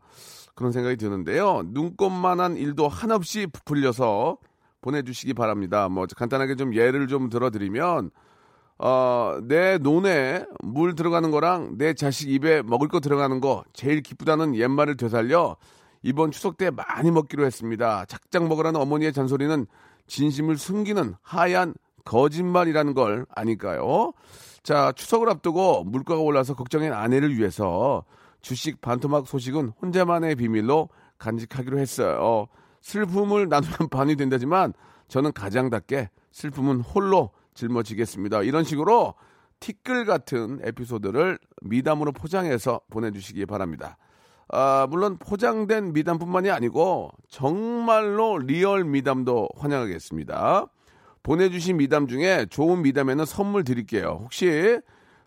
그런 0.55 0.71
생각이 0.71 0.97
드는데요. 0.97 1.63
눈꽃만한 1.65 2.57
일도 2.57 2.87
한없이 2.87 3.47
부풀려서 3.47 4.37
보내주시기 4.81 5.33
바랍니다. 5.33 5.89
뭐 5.89 6.05
간단하게 6.05 6.55
좀 6.55 6.75
예를 6.75 7.07
좀 7.07 7.29
들어드리면 7.29 8.11
어, 8.79 9.39
내 9.43 9.77
논에 9.77 10.45
물 10.61 10.95
들어가는 10.95 11.31
거랑 11.31 11.77
내 11.77 11.93
자식 11.93 12.29
입에 12.29 12.61
먹을 12.63 12.87
거 12.87 12.99
들어가는 12.99 13.39
거 13.39 13.63
제일 13.73 14.01
기쁘다는 14.01 14.55
옛말을 14.55 14.97
되살려 14.97 15.55
이번 16.01 16.31
추석 16.31 16.57
때 16.57 16.69
많이 16.69 17.11
먹기로 17.11 17.45
했습니다. 17.45 18.05
작작 18.05 18.47
먹으라는 18.47 18.79
어머니의 18.79 19.13
잔소리는 19.13 19.65
진심을 20.07 20.57
숨기는 20.57 21.15
하얀 21.21 21.73
거짓말이라는 22.03 22.93
걸 22.93 23.25
아닐까요? 23.33 24.11
자, 24.63 24.91
추석을 24.93 25.29
앞두고 25.29 25.85
물가가 25.85 26.19
올라서 26.19 26.55
걱정인 26.55 26.91
아내를 26.91 27.37
위해서 27.37 28.03
주식 28.43 28.81
반토막 28.81 29.25
소식은 29.27 29.69
혼자만의 29.81 30.35
비밀로 30.35 30.89
간직하기로 31.17 31.79
했어요. 31.79 32.47
슬픔을 32.81 33.49
나누면 33.49 33.89
반이 33.89 34.15
된다지만 34.17 34.73
저는 35.07 35.31
가장답게 35.31 36.09
슬픔은 36.31 36.81
홀로 36.81 37.31
짊어지겠습니다. 37.55 38.43
이런 38.43 38.63
식으로 38.63 39.15
티끌 39.59 40.05
같은 40.05 40.59
에피소드를 40.61 41.39
미담으로 41.61 42.11
포장해서 42.11 42.81
보내주시기 42.89 43.45
바랍니다. 43.45 43.97
아, 44.49 44.87
물론 44.89 45.17
포장된 45.17 45.93
미담뿐만이 45.93 46.51
아니고 46.51 47.11
정말로 47.29 48.37
리얼 48.39 48.83
미담도 48.83 49.47
환영하겠습니다. 49.55 50.67
보내주신 51.23 51.77
미담 51.77 52.07
중에 52.07 52.45
좋은 52.49 52.81
미담에는 52.81 53.23
선물 53.23 53.63
드릴게요. 53.63 54.19
혹시 54.21 54.79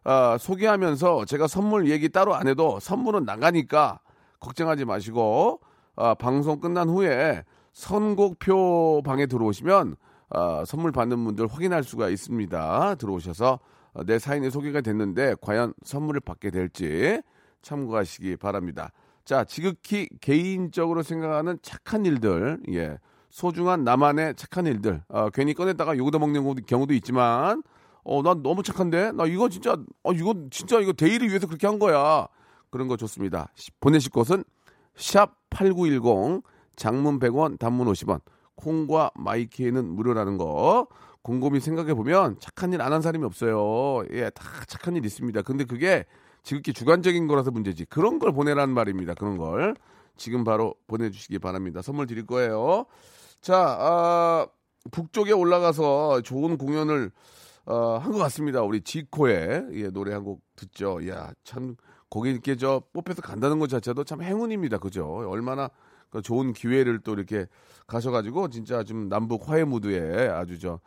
아, 0.08 0.38
소개하면서 0.38 1.24
제가 1.24 1.48
선물 1.48 1.90
얘기 1.90 2.08
따로 2.08 2.36
안 2.36 2.46
해도 2.46 2.78
선물은 2.78 3.24
나가니까 3.24 3.98
걱정하지 4.38 4.84
마시고 4.84 5.58
아, 5.96 6.14
방송 6.14 6.60
끝난 6.60 6.88
후에 6.88 7.42
선곡표 7.72 9.02
방에 9.04 9.26
들어오시면 9.26 9.96
아, 10.30 10.62
선물 10.64 10.92
받는 10.92 11.24
분들 11.24 11.48
확인할 11.48 11.82
수가 11.82 12.08
있습니다. 12.08 12.94
들어오셔서 12.94 13.58
어, 13.94 14.04
내 14.04 14.20
사연이 14.20 14.48
소개가 14.48 14.80
됐는데 14.80 15.34
과연 15.40 15.74
선물을 15.82 16.20
받게 16.20 16.52
될지 16.52 17.20
참고하시기 17.62 18.36
바랍니다. 18.36 18.92
자, 19.24 19.42
지극히 19.42 20.08
개인적으로 20.20 21.02
생각하는 21.02 21.58
착한 21.62 22.06
일들, 22.06 22.60
예, 22.72 22.96
소중한 23.30 23.82
나만의 23.82 24.36
착한 24.36 24.66
일들, 24.66 25.02
어, 25.08 25.30
괜히 25.30 25.52
꺼냈다가 25.52 25.96
요거도 25.96 26.20
먹는 26.20 26.64
경우도 26.64 26.94
있지만, 26.94 27.64
어, 28.08 28.22
난 28.22 28.42
너무 28.42 28.62
착한데? 28.62 29.12
나 29.12 29.26
이거 29.26 29.48
진짜, 29.48 29.76
어, 30.04 30.12
이거 30.12 30.34
진짜 30.50 30.78
이거 30.80 30.92
대의를 30.92 31.28
위해서 31.28 31.46
그렇게 31.46 31.66
한 31.66 31.78
거야. 31.78 32.28
그런 32.70 32.86
거 32.88 32.96
좋습니다. 32.96 33.48
시- 33.56 33.70
보내실 33.80 34.10
곳은 34.12 34.44
샵8910, 34.96 36.42
장문 36.76 37.18
100원, 37.18 37.58
단문 37.58 37.86
50원, 37.88 38.20
콩과 38.56 39.10
마이키에는 39.14 39.84
무료라는 39.94 40.38
거. 40.38 40.86
곰곰이 41.22 41.58
생각해 41.60 41.94
보면 41.94 42.36
착한 42.38 42.72
일 42.72 42.80
안 42.80 42.92
한 42.92 43.02
사람이 43.02 43.24
없어요. 43.24 44.04
예, 44.12 44.30
다 44.30 44.44
착한 44.68 44.94
일 44.96 45.04
있습니다. 45.04 45.42
근데 45.42 45.64
그게 45.64 46.04
지극히 46.44 46.72
주관적인 46.72 47.26
거라서 47.26 47.50
문제지. 47.50 47.84
그런 47.86 48.18
걸 48.20 48.32
보내라는 48.32 48.72
말입니다. 48.72 49.14
그런 49.14 49.36
걸. 49.36 49.74
지금 50.16 50.44
바로 50.44 50.74
보내주시기 50.86 51.40
바랍니다. 51.40 51.82
선물 51.82 52.06
드릴 52.06 52.24
거예요. 52.26 52.86
자, 53.40 53.76
아, 53.78 54.46
북쪽에 54.92 55.32
올라가서 55.32 56.20
좋은 56.22 56.56
공연을 56.56 57.10
어, 57.66 57.98
한 57.98 58.12
것 58.12 58.18
같습니다. 58.18 58.62
우리 58.62 58.80
지코의 58.80 59.66
예, 59.72 59.90
노래 59.90 60.12
한 60.12 60.24
곡 60.24 60.42
듣죠. 60.56 61.06
야, 61.08 61.32
참 61.44 61.76
이렇게 62.24 62.56
저 62.56 62.82
뽑혀서 62.94 63.20
간다는 63.20 63.58
것 63.58 63.68
자체도 63.68 64.04
참 64.04 64.22
행운입니다. 64.22 64.78
그죠? 64.78 65.04
얼마나 65.28 65.68
그 66.08 66.22
좋은 66.22 66.52
기회를 66.54 67.00
또 67.00 67.12
이렇게 67.12 67.46
가셔가지고 67.86 68.48
진짜 68.48 68.82
좀 68.84 69.08
남북 69.08 69.48
화해 69.50 69.64
무드에 69.64 70.28
아주 70.28 70.58
저 70.58 70.80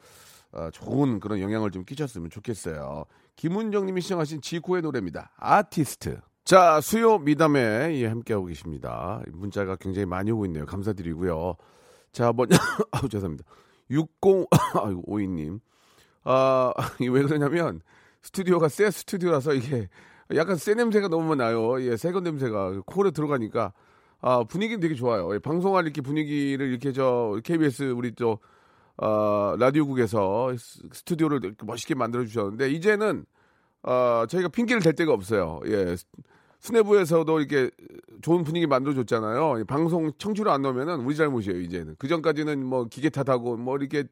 어, 0.51 0.69
좋은 0.71 1.19
그런 1.19 1.39
영향을 1.39 1.69
좀 1.71 1.83
끼쳤으면 1.85 2.29
좋겠어요. 2.31 3.05
김은정님이 3.35 4.01
시청하신 4.01 4.41
지코의 4.41 4.81
노래입니다. 4.81 5.31
아티스트. 5.37 6.19
자, 6.45 6.81
수요 6.81 7.19
미담에 7.19 7.95
예, 7.99 8.07
함께하고 8.07 8.47
계십니다. 8.47 9.21
문자가 9.31 9.75
굉장히 9.75 10.05
많이 10.07 10.31
오고 10.31 10.45
있네요. 10.47 10.65
감사드리고요. 10.65 11.55
자, 12.11 12.33
먼저, 12.33 12.57
아우, 12.91 13.07
죄송합니다. 13.07 13.43
60, 13.91 14.47
아이고, 14.83 15.03
오이님. 15.05 15.59
아, 16.31 16.71
왜 17.01 17.23
그러냐면, 17.23 17.81
스튜디오가 18.21 18.67
새 18.69 18.91
스튜디오라서 18.91 19.53
이게 19.55 19.89
약간 20.35 20.57
새 20.57 20.75
냄새가 20.75 21.07
너무 21.07 21.33
나요. 21.35 21.81
예, 21.81 21.97
새건 21.97 22.23
냄새가 22.23 22.81
콜에 22.85 23.09
들어가니까, 23.11 23.73
아, 24.21 24.43
분위기는 24.43 24.79
되게 24.79 24.93
좋아요. 24.93 25.33
예, 25.33 25.39
방송할 25.39 25.85
이렇게 25.85 26.01
분위기를 26.01 26.67
이렇게 26.69 26.91
저, 26.91 27.39
KBS 27.43 27.93
우리 27.95 28.13
저, 28.15 28.37
어, 28.97 29.55
라디오국에서 29.57 30.55
스- 30.57 30.81
스튜디오를 30.91 31.55
멋있게 31.63 31.95
만들어 31.95 32.23
주셨는데, 32.25 32.69
이제는, 32.73 33.25
어, 33.81 34.25
저희가 34.29 34.49
핑계를 34.49 34.83
댈 34.83 34.93
데가 34.93 35.13
없어요. 35.13 35.61
예. 35.65 35.95
수뇌부에서도 36.59 37.39
이렇게 37.39 37.71
좋은 38.21 38.43
분위기 38.43 38.67
만들어 38.67 38.93
줬잖아요. 38.93 39.59
이 39.59 39.63
방송 39.63 40.11
청취를 40.17 40.51
안 40.51 40.61
넣으면은 40.61 40.99
우리 40.99 41.15
잘못이에요, 41.15 41.59
이제는. 41.61 41.95
그 41.97 42.07
전까지는 42.09 42.63
뭐 42.65 42.85
기계 42.85 43.09
탓하고 43.09 43.55
뭐 43.55 43.77
이렇게 43.77 43.99
왜 43.99 44.03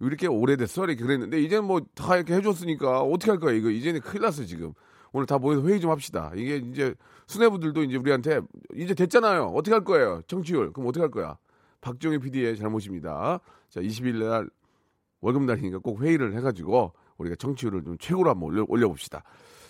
이렇게 0.00 0.26
오래됐어? 0.26 0.84
이렇게 0.84 1.02
그랬는데 1.04 1.40
이제는 1.42 1.64
뭐 1.64 1.80
다 1.94 2.16
이렇게 2.16 2.34
해줬으니까 2.34 3.02
어떻게 3.02 3.30
할 3.30 3.38
거야, 3.40 3.52
이거. 3.54 3.70
이제는 3.70 4.00
큰일 4.00 4.22
났어, 4.22 4.44
지금. 4.44 4.72
오늘 5.12 5.26
다 5.26 5.38
모여서 5.38 5.66
회의 5.66 5.80
좀 5.80 5.90
합시다. 5.90 6.30
이게 6.34 6.56
이제 6.56 6.94
수뇌부들도 7.26 7.82
이제 7.82 7.96
우리한테 7.96 8.40
이제 8.76 8.94
됐잖아요. 8.94 9.46
어떻게 9.48 9.72
할 9.74 9.84
거예요? 9.84 10.22
청취율. 10.26 10.72
그럼 10.72 10.88
어떻게 10.88 11.00
할 11.02 11.10
거야? 11.10 11.36
박정희 11.80 12.18
PD의 12.18 12.56
잘못입니다. 12.56 13.40
자, 13.68 13.80
20일 13.80 14.24
날 14.24 14.48
월급 15.20 15.42
날이니까 15.44 15.78
꼭 15.78 16.00
회의를 16.00 16.34
해가지고 16.36 16.92
우리가 17.18 17.36
청취율을 17.36 17.84
좀 17.84 17.98
최고로 17.98 18.30
한번 18.30 18.48
올려, 18.50 18.64
올려봅시다. 18.68 19.22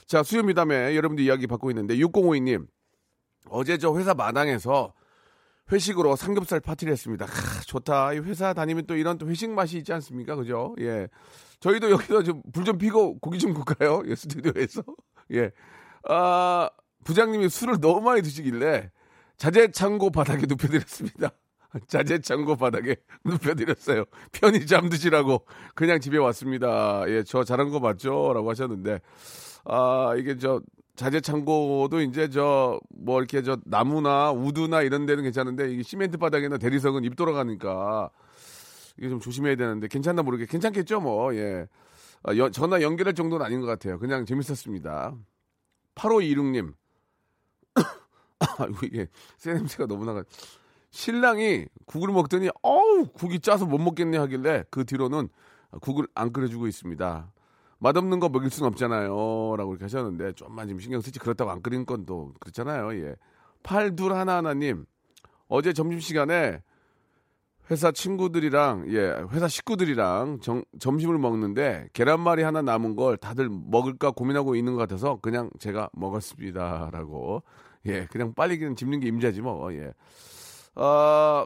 자, 0.06 0.22
수요 0.22 0.42
미담에 0.42 0.94
여러분들 0.94 1.24
이야기 1.24 1.46
받고 1.46 1.70
있는데 1.70 1.96
6052님 1.96 2.66
어제 3.48 3.78
저 3.78 3.96
회사 3.96 4.12
마당에서 4.14 4.92
회식으로 5.70 6.16
삼겹살 6.16 6.60
파티를 6.60 6.92
했습니다. 6.92 7.26
크, 7.26 7.66
좋다. 7.66 8.12
이 8.14 8.18
회사 8.18 8.52
다니면 8.52 8.86
또 8.86 8.96
이런 8.96 9.18
또 9.18 9.28
회식 9.28 9.50
맛이 9.50 9.78
있지 9.78 9.92
않습니까? 9.92 10.34
그죠? 10.36 10.74
예. 10.80 11.08
저희도 11.60 11.90
여기서 11.90 12.22
좀 12.22 12.42
불 12.52 12.64
좀 12.64 12.78
피고 12.78 13.18
고기 13.18 13.38
좀 13.38 13.54
굽까요? 13.54 14.02
예, 14.06 14.14
스튜디오에서. 14.14 14.82
예. 15.32 15.50
아, 16.08 16.68
부장님이 17.04 17.48
술을 17.48 17.80
너무 17.80 18.00
많이 18.00 18.22
드시길래 18.22 18.90
자재 19.36 19.70
창고 19.70 20.10
바닥에 20.10 20.46
눕혀드렸습니다. 20.48 21.30
자재 21.86 22.18
창고 22.18 22.56
바닥에 22.56 22.96
눕혀드렸어요. 23.24 24.04
편히 24.32 24.66
잠드시라고 24.66 25.46
그냥 25.74 26.00
집에 26.00 26.18
왔습니다. 26.18 27.04
예, 27.08 27.22
저 27.22 27.44
잘한 27.44 27.70
거 27.70 27.78
맞죠? 27.78 28.32
라고 28.34 28.50
하셨는데, 28.50 29.00
아, 29.66 30.14
이게 30.18 30.36
저 30.36 30.60
자재 31.00 31.20
창고도 31.22 32.02
이제 32.02 32.28
저 32.28 32.78
뭐 33.02 33.18
이렇게 33.18 33.42
저 33.42 33.56
나무나 33.64 34.30
우드나 34.30 34.82
이런 34.82 35.06
데는 35.06 35.24
괜찮은데 35.24 35.72
이게 35.72 35.82
시멘트 35.82 36.18
바닥이나 36.18 36.58
대리석은 36.58 37.04
입 37.04 37.16
돌아가니까 37.16 38.10
이게 38.98 39.08
좀 39.08 39.18
조심해야 39.20 39.56
되는데 39.56 39.88
괜찮나 39.88 40.22
모르게 40.22 40.44
괜찮겠죠 40.44 41.00
뭐 41.00 41.34
예. 41.34 41.66
아, 42.22 42.36
연- 42.36 42.52
전화 42.52 42.82
연결할 42.82 43.14
정도는 43.14 43.46
아닌 43.46 43.60
것 43.62 43.66
같아요. 43.66 43.98
그냥 43.98 44.26
재밌었습니다. 44.26 45.14
8526님. 45.94 46.74
아이고 48.58 48.76
이게 48.84 49.06
새 49.38 49.54
냄새가 49.54 49.86
너무 49.86 50.04
나가. 50.04 50.22
신랑이 50.90 51.64
국을 51.86 52.12
먹더니 52.12 52.50
어우 52.62 53.06
국이 53.14 53.40
짜서 53.40 53.64
못 53.64 53.78
먹겠네 53.78 54.18
하길래 54.18 54.64
그 54.70 54.84
뒤로는 54.84 55.30
국을 55.80 56.06
안 56.14 56.30
끓여주고 56.34 56.66
있습니다. 56.66 57.32
맛없는 57.80 58.20
거 58.20 58.28
먹일 58.28 58.50
순 58.50 58.66
없잖아요. 58.66 59.08
라고 59.56 59.72
이렇게 59.72 59.84
하셨는데 59.86 60.32
좀만 60.34 60.68
좀 60.68 60.78
신경 60.78 61.00
쓰지 61.00 61.18
그렇다고 61.18 61.50
안 61.50 61.62
끓이는 61.62 61.86
건또 61.86 62.34
그렇잖아요. 62.40 62.94
예. 63.04 63.16
팔둘 63.62 64.12
하나하나님 64.14 64.86
어제 65.48 65.72
점심시간에 65.72 66.62
회사 67.70 67.92
친구들이랑 67.92 68.86
예 68.88 69.24
회사 69.30 69.48
식구들이랑 69.48 70.40
정- 70.40 70.64
점심을 70.78 71.18
먹는데 71.18 71.88
계란말이 71.92 72.42
하나 72.42 72.62
남은 72.62 72.96
걸 72.96 73.16
다들 73.16 73.48
먹을까 73.48 74.10
고민하고 74.10 74.56
있는 74.56 74.74
것 74.74 74.78
같아서 74.80 75.18
그냥 75.22 75.50
제가 75.58 75.88
먹었습니다 75.92 76.90
라고 76.92 77.42
예 77.86 78.06
그냥 78.06 78.34
빨리 78.34 78.58
그냥 78.58 78.74
집는 78.74 79.00
게 79.00 79.08
임자지 79.08 79.40
뭐 79.40 79.72
예. 79.72 79.92
어, 80.74 81.44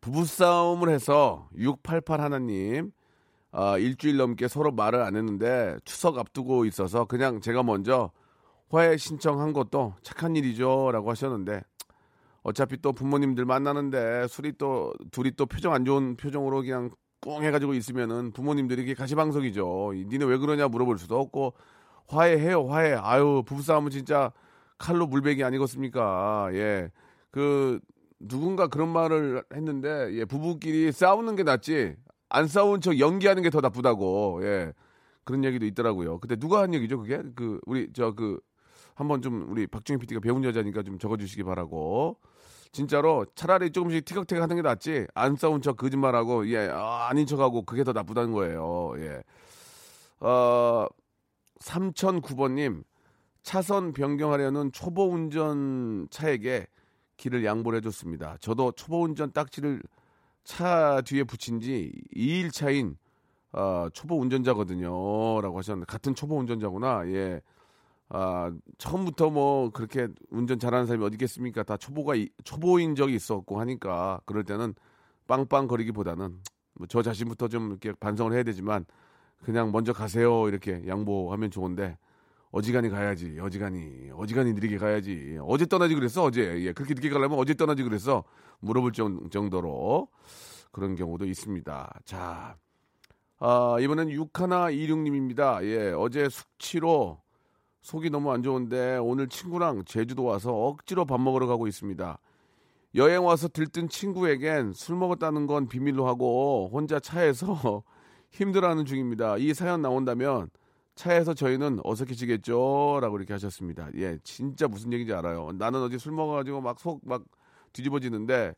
부부싸움을 0.00 0.88
해서 0.88 1.48
688 1.56 2.20
하나님 2.20 2.92
아, 3.52 3.78
일주일 3.78 4.16
넘게 4.16 4.48
서로 4.48 4.70
말을 4.70 5.00
안 5.02 5.16
했는데 5.16 5.76
추석 5.84 6.18
앞두고 6.18 6.64
있어서 6.66 7.04
그냥 7.04 7.40
제가 7.40 7.62
먼저 7.62 8.10
화해 8.70 8.96
신청한 8.96 9.52
것도 9.52 9.94
착한 10.02 10.36
일이죠 10.36 10.90
라고 10.92 11.10
하셨는데 11.10 11.62
어차피 12.42 12.80
또 12.80 12.92
부모님들 12.92 13.44
만나는데 13.44 14.26
술이 14.28 14.54
또 14.56 14.92
둘이 15.10 15.32
또 15.36 15.46
표정 15.46 15.74
안 15.74 15.84
좋은 15.84 16.16
표정으로 16.16 16.62
그냥 16.62 16.90
꿍 17.20 17.42
해가지고 17.42 17.74
있으면은 17.74 18.32
부모님들이 18.32 18.82
이게 18.82 18.94
가시방석이죠. 18.94 19.92
이 19.94 20.06
니네 20.06 20.24
왜 20.24 20.38
그러냐 20.38 20.68
물어볼 20.68 20.98
수도 20.98 21.20
없고 21.20 21.52
화해해요 22.08 22.66
화해. 22.68 22.94
아유 22.94 23.42
부부싸움은 23.44 23.90
진짜 23.90 24.32
칼로 24.78 25.06
물베기 25.06 25.44
아니겠습니까? 25.44 26.48
예. 26.54 26.90
그 27.30 27.78
누군가 28.18 28.68
그런 28.68 28.88
말을 28.88 29.44
했는데 29.54 30.10
예, 30.12 30.24
부부끼리 30.24 30.92
싸우는 30.92 31.36
게 31.36 31.42
낫지 31.42 31.96
안 32.30 32.46
싸운 32.48 32.80
척 32.80 32.98
연기하는 32.98 33.42
게 33.42 33.50
더 33.50 33.60
나쁘다고 33.60 34.40
예 34.44 34.72
그런 35.24 35.44
얘기도 35.44 35.66
있더라고요. 35.66 36.18
근데 36.20 36.36
누가 36.36 36.62
한 36.62 36.74
얘기죠 36.74 36.98
그게 36.98 37.22
그 37.34 37.60
우리 37.66 37.92
저 37.92 38.12
그 38.14 38.40
한번 38.94 39.22
좀 39.22 39.46
우리 39.50 39.66
박중희 39.66 39.98
PD가 39.98 40.20
배운 40.20 40.44
여자니까 40.44 40.82
좀 40.82 40.98
적어주시기 40.98 41.42
바라고 41.44 42.18
진짜로 42.72 43.24
차라리 43.34 43.70
조금씩 43.72 44.04
티격태격 44.04 44.42
하는 44.42 44.56
게 44.56 44.62
낫지 44.62 45.06
안 45.14 45.36
싸운 45.36 45.62
척 45.62 45.76
거짓말하고 45.78 46.46
예 46.48 46.68
아, 46.68 47.08
아닌 47.08 47.26
척하고 47.26 47.62
그게 47.62 47.82
더 47.84 47.92
나쁘다는 47.92 48.32
거예요. 48.32 48.92
예. 48.98 49.22
어 50.20 50.86
3009번님 51.60 52.84
차선 53.42 53.92
변경하려는 53.92 54.70
초보 54.72 55.10
운전 55.10 56.06
차에게 56.10 56.66
길을 57.16 57.44
양보를 57.44 57.78
해줬습니다. 57.78 58.36
저도 58.40 58.72
초보 58.72 59.02
운전 59.02 59.32
딱지를 59.32 59.82
차 60.50 61.00
뒤에 61.02 61.22
붙인 61.24 61.60
지 61.60 61.92
2일 62.14 62.50
차인 62.50 62.96
어, 63.52 63.88
초보 63.92 64.18
운전자거든요. 64.20 65.40
라고 65.42 65.58
하셨는데, 65.58 65.86
같은 65.90 66.14
초보 66.14 66.38
운전자구나. 66.38 67.06
예. 67.08 67.40
아, 68.10 68.52
처음부터 68.78 69.30
뭐 69.30 69.70
그렇게 69.70 70.08
운전 70.30 70.58
잘하는 70.58 70.86
사람이 70.86 71.04
어디 71.04 71.14
있겠습니까? 71.14 71.62
다 71.64 71.76
초보가, 71.76 72.16
이- 72.16 72.30
초보인 72.44 72.94
적이 72.96 73.16
있었고 73.16 73.60
하니까, 73.60 74.20
그럴 74.26 74.44
때는 74.44 74.74
빵빵거리기보다는 75.28 76.40
뭐 76.74 76.86
저 76.88 77.02
자신부터 77.02 77.48
좀 77.48 77.70
이렇게 77.70 77.92
반성을 77.92 78.32
해야 78.32 78.42
되지만, 78.44 78.86
그냥 79.42 79.72
먼저 79.72 79.92
가세요. 79.92 80.48
이렇게 80.48 80.82
양보하면 80.86 81.50
좋은데, 81.50 81.98
어지간히 82.50 82.88
가야지. 82.88 83.38
어지간히. 83.40 84.10
어지간히 84.14 84.52
느리게 84.52 84.78
가야지. 84.78 85.38
어제 85.42 85.66
떠나지 85.66 85.94
그랬어. 85.94 86.24
어제. 86.24 86.62
예. 86.62 86.72
그렇게 86.72 86.94
늦게 86.94 87.10
가려면 87.10 87.38
어제 87.38 87.54
떠나지 87.54 87.82
그랬어. 87.82 88.24
물어볼 88.60 88.92
정, 88.92 89.30
정도로 89.30 90.08
그런 90.72 90.96
경우도 90.96 91.26
있습니다. 91.26 92.00
자. 92.04 92.56
아, 93.38 93.76
이번엔 93.80 94.08
6126님입니다. 94.08 95.62
예. 95.64 95.92
어제 95.92 96.28
숙취로 96.28 97.20
속이 97.82 98.10
너무 98.10 98.30
안 98.32 98.42
좋은데 98.42 98.98
오늘 98.98 99.28
친구랑 99.28 99.84
제주도 99.84 100.24
와서 100.24 100.52
억지로 100.52 101.04
밥 101.04 101.20
먹으러 101.20 101.46
가고 101.46 101.66
있습니다. 101.66 102.18
여행 102.96 103.24
와서 103.24 103.46
들뜬 103.48 103.88
친구에겐 103.88 104.72
술 104.72 104.96
먹었다는 104.96 105.46
건 105.46 105.68
비밀로 105.68 106.06
하고 106.06 106.68
혼자 106.72 106.98
차에서 106.98 107.84
힘들어하는 108.32 108.84
중입니다. 108.84 109.36
이 109.38 109.54
사연 109.54 109.80
나온다면 109.80 110.50
차에서 111.00 111.32
저희는 111.32 111.80
어색해지겠죠? 111.82 112.98
라고 113.00 113.16
이렇게 113.16 113.32
하셨습니다. 113.32 113.88
예, 113.96 114.18
진짜 114.22 114.68
무슨 114.68 114.92
얘기인지 114.92 115.14
알아요. 115.14 115.50
나는 115.54 115.80
어제 115.82 115.96
술 115.96 116.12
먹어가지고 116.12 116.60
막 116.60 116.78
속막 116.78 117.24
뒤집어지는데, 117.72 118.54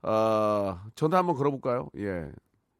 아, 0.00 0.82
전화 0.94 1.18
한번 1.18 1.36
걸어볼까요? 1.36 1.90
예. 1.98 2.30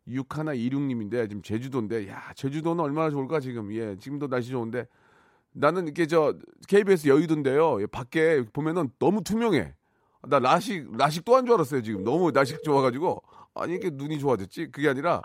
6126님인데, 0.09 1.29
지금 1.29 1.43
제주도인데, 1.43 2.09
야, 2.09 2.33
제주도는 2.35 2.83
얼마나 2.83 3.11
좋을까, 3.11 3.41
지금. 3.41 3.73
예, 3.75 3.95
지금도 3.99 4.29
날씨 4.29 4.51
좋은데, 4.51 4.87
나는 5.53 5.85
이렇게 5.85 6.07
저, 6.07 6.35
KBS 6.69 7.07
여의도인데요. 7.09 7.83
예, 7.83 7.87
밖에 7.87 8.43
보면은 8.55 8.89
너무 8.99 9.23
투명해. 9.23 9.75
나 10.29 10.39
라식, 10.39 10.91
라식 10.97 11.25
또 11.27 11.35
한 11.37 11.45
줄 11.45 11.55
알았어요, 11.55 11.83
지금. 11.83 12.05
너무 12.05 12.33
날씨 12.33 12.57
좋아가지고. 12.65 13.23
아니, 13.55 13.75
이게 13.75 13.91
눈이 13.93 14.19
좋아졌지? 14.19 14.71
그게 14.73 14.89
아니라, 14.89 15.21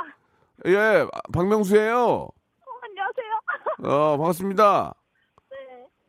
예, 0.66 1.06
박명수예요. 1.32 2.28
어, 3.84 4.18
반갑습니다. 4.18 4.94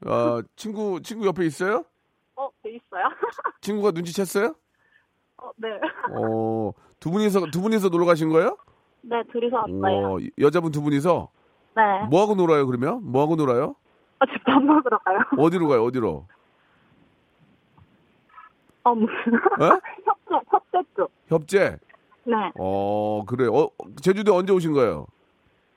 어, 0.07 0.41
친구, 0.57 1.01
친구 1.03 1.27
옆에 1.27 1.45
있어요? 1.47 1.85
어, 2.35 2.49
네, 2.65 2.71
있어요? 2.71 3.05
친구가 3.61 3.91
눈치챘어요? 3.93 4.55
어, 5.37 5.51
네. 5.57 5.69
어, 6.11 6.73
두 6.99 7.11
분이서, 7.11 7.51
두 7.53 7.61
분이서 7.61 7.91
놀러 7.91 8.07
가신 8.07 8.31
거예요? 8.31 8.57
네, 9.03 9.23
둘이서 9.31 9.57
왔어요. 9.57 10.15
어, 10.15 10.19
여자분 10.39 10.73
두 10.73 10.83
분이서? 10.83 11.29
네. 11.77 11.83
뭐 12.09 12.23
하고 12.23 12.35
놀아요, 12.35 12.67
그러면? 12.67 13.01
뭐 13.05 13.23
하고 13.23 13.37
놀아요? 13.37 13.77
어, 14.19 14.27
집밥 14.27 14.63
먹으러 14.63 14.99
가요. 14.99 15.19
어디로 15.39 15.69
가요, 15.69 15.85
어디로? 15.85 16.27
어, 18.83 18.95
무슨. 18.95 19.15
어? 19.15 19.79
협조, 20.07 20.41
협조죠. 20.51 21.09
협재? 21.29 21.79
네. 22.25 22.35
어, 22.59 23.23
그래. 23.27 23.47
어, 23.49 23.69
제주도에 24.03 24.35
언제 24.35 24.53
오신 24.53 24.73
거예요? 24.73 25.07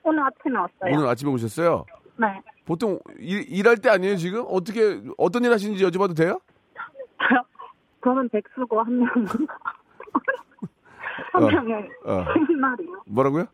오늘 0.04 0.22
아침에 0.22 0.56
왔어요. 0.56 0.92
오늘 0.96 1.06
아침에 1.08 1.30
오셨어요? 1.32 1.84
네. 2.16 2.26
보통 2.66 2.98
일, 3.18 3.44
일할 3.50 3.76
때 3.78 3.88
아니에요, 3.90 4.16
지금? 4.16 4.44
어떻게, 4.48 5.00
어떤 5.18 5.44
일 5.44 5.52
하시는지 5.52 5.84
여쭤봐도 5.84 6.16
돼요? 6.16 6.38
저는 8.04 8.28
백수고 8.28 8.80
한 8.82 8.98
명은. 8.98 9.26
한 11.32 11.42
어, 11.42 11.46
명은 11.48 11.88
어. 12.04 12.24
쉬는 12.32 12.60
날이요. 12.60 13.02
뭐라고요? 13.06 13.46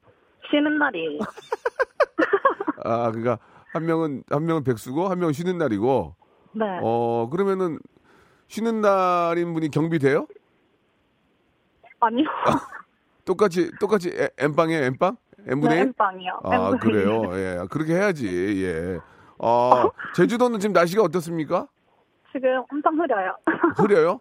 쉬는 0.50 0.78
날이에요. 0.78 1.18
아, 2.84 3.10
그러니까 3.10 3.38
한 3.72 3.86
명은 3.86 4.24
한 4.28 4.44
명은 4.46 4.64
백수고 4.64 5.08
한 5.08 5.18
명은 5.18 5.32
쉬는 5.32 5.56
날이고 5.58 6.14
네. 6.52 6.64
어, 6.82 7.28
그러면은 7.30 7.78
쉬는 8.48 8.80
날인 8.80 9.54
분이 9.54 9.70
경비돼요? 9.70 10.26
아니요. 12.00 12.26
똑같이 13.24 13.70
똑같이 13.78 14.08
에- 14.10 14.30
엠빵이에요, 14.38 14.82
엠빵? 14.84 15.16
엠분의 15.46 15.68
네, 15.76 15.82
일? 15.82 15.86
엠빵이요. 15.88 16.40
아, 16.44 16.54
엠빵이요. 16.54 16.78
그래요. 16.78 17.22
예. 17.34 17.66
그렇게 17.70 17.94
해야지. 17.94 18.64
예. 18.64 18.98
아, 19.38 19.88
제주도는 20.14 20.60
지금 20.60 20.72
날씨가 20.72 21.02
어떻습니까? 21.02 21.66
지금 22.32 22.62
엄청 22.70 22.98
흐려요. 23.00 23.36
흐려요? 23.76 24.18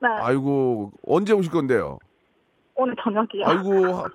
네. 0.00 0.08
아이고, 0.08 0.92
언제 1.06 1.32
오실 1.32 1.50
건데요? 1.50 1.98
오늘 2.74 2.94
저녁이요. 3.02 3.44
아이고, 3.44 4.06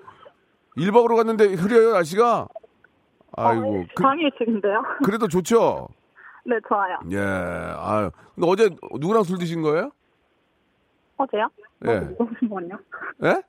1박으로 0.78 1.16
갔는데 1.16 1.54
흐려요, 1.54 1.92
날씨가? 1.92 2.48
아이고, 3.36 3.84
그, 3.94 4.02
당일치인데요. 4.02 4.82
그래도 5.04 5.28
좋죠? 5.28 5.88
네, 6.46 6.56
좋아요. 6.68 6.98
예, 7.10 7.18
아유. 7.18 8.10
근데 8.34 8.48
어제 8.48 8.70
누구랑 8.98 9.24
술 9.24 9.38
드신 9.38 9.60
거예요? 9.62 9.90
어제요? 11.16 11.48
예. 11.86 12.00
무슨 12.18 12.48
뭐냐? 12.48 12.78
예? 13.24 13.42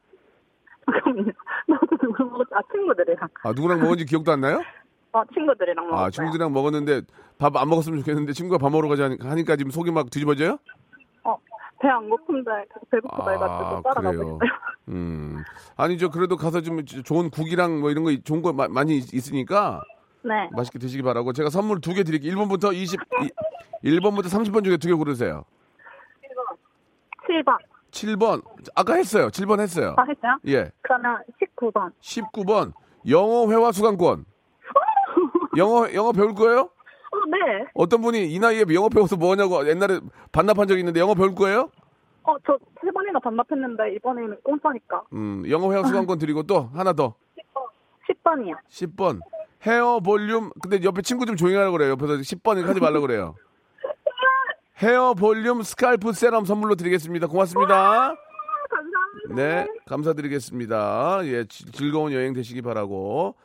잠깐만요. 0.86 1.32
나도 1.68 1.98
누구랑 2.02 2.32
먹었지? 2.32 2.52
아, 2.54 2.60
친구들이랑. 2.72 3.28
아, 3.44 3.52
누구랑 3.54 3.80
먹은지 3.82 4.06
기억도 4.06 4.32
안 4.32 4.42
나요? 4.42 4.62
어, 5.12 5.24
친구들이랑 5.34 5.86
먹었어요. 5.88 6.06
아, 6.06 6.10
친구들이랑 6.10 6.54
먹었는데 6.54 7.02
밥 7.38 7.56
안 7.58 7.70
먹었으면 7.70 8.00
좋겠는데 8.00 8.34
친구가 8.34 8.58
밥 8.58 8.70
먹으러 8.72 8.88
가자 8.90 9.10
하니까- 9.10 9.58
지금 9.58 9.72
속이 9.72 9.92
막 9.92 10.10
뒤집어져요? 10.10 10.58
어, 11.24 11.38
배 11.80 11.88
안 11.90 12.10
고픈데 12.10 12.52
배고프다 12.92 13.24
아, 13.30 13.32
해가지고 13.34 13.82
따라가고 13.82 14.04
그래요. 14.04 14.22
있어요. 14.22 14.40
음. 14.90 15.44
아니죠. 15.76 16.10
그래도 16.12 16.38
가서 16.38 16.62
좀 16.62 16.86
좋은 16.86 17.30
국이랑 17.30 17.80
뭐 17.82 17.90
이런 17.92 18.04
거 18.04 18.16
좋은 18.24 18.42
거 18.42 18.54
마- 18.54 18.68
많이 18.68 18.98
있- 18.98 19.14
있으니까 19.14 19.82
네. 20.24 20.50
맛있게 20.54 20.80
드시기 20.80 21.02
바라고 21.04 21.34
제가 21.34 21.50
선물 21.50 21.82
두 21.82 21.94
개 21.94 22.04
드릴게요. 22.04 22.34
1번부터 22.36 22.74
20, 22.74 23.00
1번부터 23.84 24.26
30번 24.26 24.64
중에 24.64 24.78
두 24.78 24.88
개 24.88 24.94
고르세요. 24.94 25.44
7번. 27.28 27.44
7번. 27.44 27.58
아까 28.76 28.96
했어요. 28.96 29.28
7번 29.28 29.60
했어요. 29.60 29.94
다 29.96 30.06
했어요? 30.08 30.38
예. 30.48 30.72
그러면 30.82 31.22
19번. 31.42 31.92
19번. 32.02 32.74
영어 33.08 33.50
회화 33.50 33.72
수강권. 33.72 34.26
영어 35.58 35.94
영어 35.94 36.12
배울 36.12 36.34
거예요? 36.34 36.62
어, 36.62 37.18
네. 37.30 37.66
어떤 37.74 38.02
분이 38.02 38.28
이 38.34 38.40
나이에 38.40 38.66
영어 38.74 38.90
배워서 38.90 39.16
뭐 39.16 39.32
하냐고 39.32 39.66
옛날에 39.68 40.00
반납한 40.32 40.68
적이 40.68 40.82
있는데 40.82 41.00
영어 41.00 41.14
배울 41.16 41.34
거예요? 41.36 41.70
어, 42.24 42.36
저 42.46 42.58
세 42.86 42.92
번이나 42.92 43.20
반납했는데 43.20 43.96
이번에는 43.96 44.38
공짜니까. 44.44 45.02
음, 45.14 45.44
영어 45.50 45.72
회화 45.72 45.84
수강권 45.84 46.20
드리고 46.20 46.44
또 46.44 46.70
하나 46.74 46.94
더. 46.94 47.16
10번이요. 48.08 48.56
10번. 48.70 49.20
헤어 49.66 50.00
볼륨. 50.00 50.52
근데 50.62 50.84
옆에 50.84 51.02
친구 51.02 51.26
좀 51.26 51.36
조용히 51.36 51.58
하라고 51.58 51.78
그래요. 51.78 51.92
옆에서 51.92 52.14
10번 52.18 52.64
하지 52.64 52.80
말라고 52.80 53.02
그래요. 53.08 53.34
헤어 54.82 55.14
볼륨 55.14 55.62
스칼프 55.64 56.12
세럼 56.14 56.46
선물로 56.46 56.76
드리겠습니다. 56.76 57.28
고맙습니다. 57.28 58.16
감사합니다. 58.70 59.36
네, 59.36 59.68
감사드리겠습니다. 59.88 61.22
예, 61.26 61.46
지- 61.46 61.66
즐거운 61.72 62.12
여행 62.12 62.34
되시기 62.34 62.62
바라고. 62.62 63.36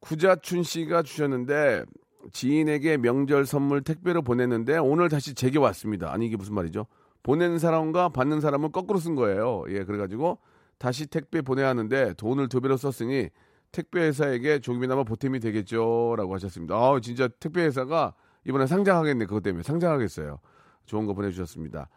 구자춘 0.00 0.62
씨가 0.62 1.02
주셨는데 1.02 1.84
지인에게 2.32 2.98
명절 2.98 3.46
선물 3.46 3.82
택배로 3.82 4.22
보냈는데 4.22 4.76
오늘 4.78 5.08
다시 5.08 5.34
제게 5.34 5.58
왔습니다. 5.58 6.12
아니 6.12 6.26
이게 6.26 6.36
무슨 6.36 6.54
말이죠? 6.54 6.86
보내는 7.22 7.58
사람과 7.58 8.10
받는 8.10 8.40
사람은 8.40 8.72
거꾸로 8.72 8.98
쓴 8.98 9.14
거예요. 9.14 9.64
예, 9.68 9.84
그래가지고 9.84 10.38
다시 10.78 11.06
택배 11.06 11.40
보내야 11.40 11.68
하는데 11.68 12.12
돈을 12.14 12.48
두 12.48 12.60
배로 12.60 12.76
썼으니 12.76 13.30
택배 13.72 14.00
회사에게 14.02 14.60
조금이나마 14.60 15.02
보탬이 15.02 15.40
되겠죠라고 15.40 16.34
하셨습니다. 16.34 16.74
아, 16.76 16.98
진짜 17.00 17.26
택배 17.40 17.62
회사가 17.64 18.14
이번에 18.46 18.66
상장하겠네 18.66 19.26
그것 19.26 19.42
때문에 19.42 19.62
상장하겠어요. 19.62 20.38
좋은 20.86 21.06
거 21.06 21.14
보내주셨습니다. 21.14 21.88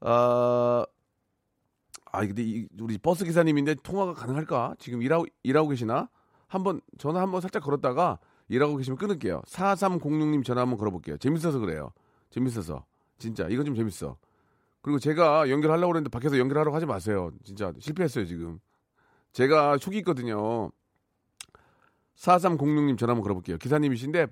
아, 0.00 0.86
아 2.12 2.20
근데 2.20 2.42
이, 2.42 2.68
우리 2.80 2.98
버스 2.98 3.24
기사님인데 3.24 3.76
통화가 3.82 4.14
가능할까? 4.14 4.76
지금 4.78 5.02
일하고 5.02 5.26
일하고 5.42 5.68
계시나? 5.68 6.08
한번 6.46 6.80
전화 6.98 7.20
한번 7.20 7.40
살짝 7.40 7.62
걸었다가 7.62 8.18
일하고 8.48 8.76
계시면 8.76 8.98
끊을게요. 8.98 9.42
4306님 9.46 10.44
전화 10.44 10.62
한번 10.62 10.78
걸어볼게요. 10.78 11.16
재밌어서 11.16 11.58
그래요. 11.58 11.92
재밌어서 12.30 12.84
진짜 13.18 13.48
이건 13.48 13.64
좀 13.64 13.74
재밌어. 13.74 14.16
그리고 14.82 14.98
제가 14.98 15.48
연결하려고 15.48 15.92
그랬는데 15.92 16.10
밖에서 16.10 16.38
연결하라고 16.38 16.74
하지 16.76 16.86
마세요. 16.86 17.30
진짜 17.44 17.72
실패했어요 17.78 18.26
지금. 18.26 18.60
제가 19.32 19.78
촉이 19.78 19.98
있거든요. 19.98 20.70
4306님 22.16 22.98
전화 22.98 23.12
한번 23.12 23.22
걸어볼게요. 23.22 23.58
기사님이신데 23.58 24.26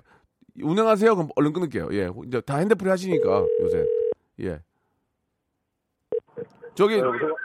운행하세요. 0.62 1.14
그럼 1.14 1.28
얼른 1.36 1.52
끊을게요. 1.52 1.88
예, 1.92 2.10
이제 2.26 2.40
다 2.40 2.56
핸드프리 2.58 2.88
하시니까 2.90 3.44
요새. 3.62 3.86
예. 4.40 4.60
저기 6.74 7.00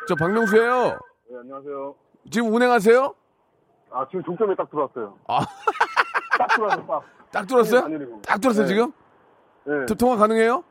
저 0.08 0.15
박명수예요. 0.15 0.84
네, 1.30 1.38
안녕하세요. 1.41 1.96
지금 2.32 2.54
운행하세요? 2.54 3.13
아, 3.91 4.06
지금 4.08 4.24
종점에 4.24 4.56
딱 4.56 4.70
들어왔어요. 4.70 5.18
아. 5.28 5.39
딱 6.38 6.48
들어왔어요, 6.56 6.86
딱. 6.88 7.04
딱? 7.32 7.86
안 7.86 7.91
내리고. 7.91 8.22
딱 8.26 8.39
들었어요 8.41 8.65
네. 8.65 8.68
지금? 8.74 8.91
네, 9.65 9.86
저 9.88 9.96
통화 9.96 10.15
가능해요? 10.15 10.63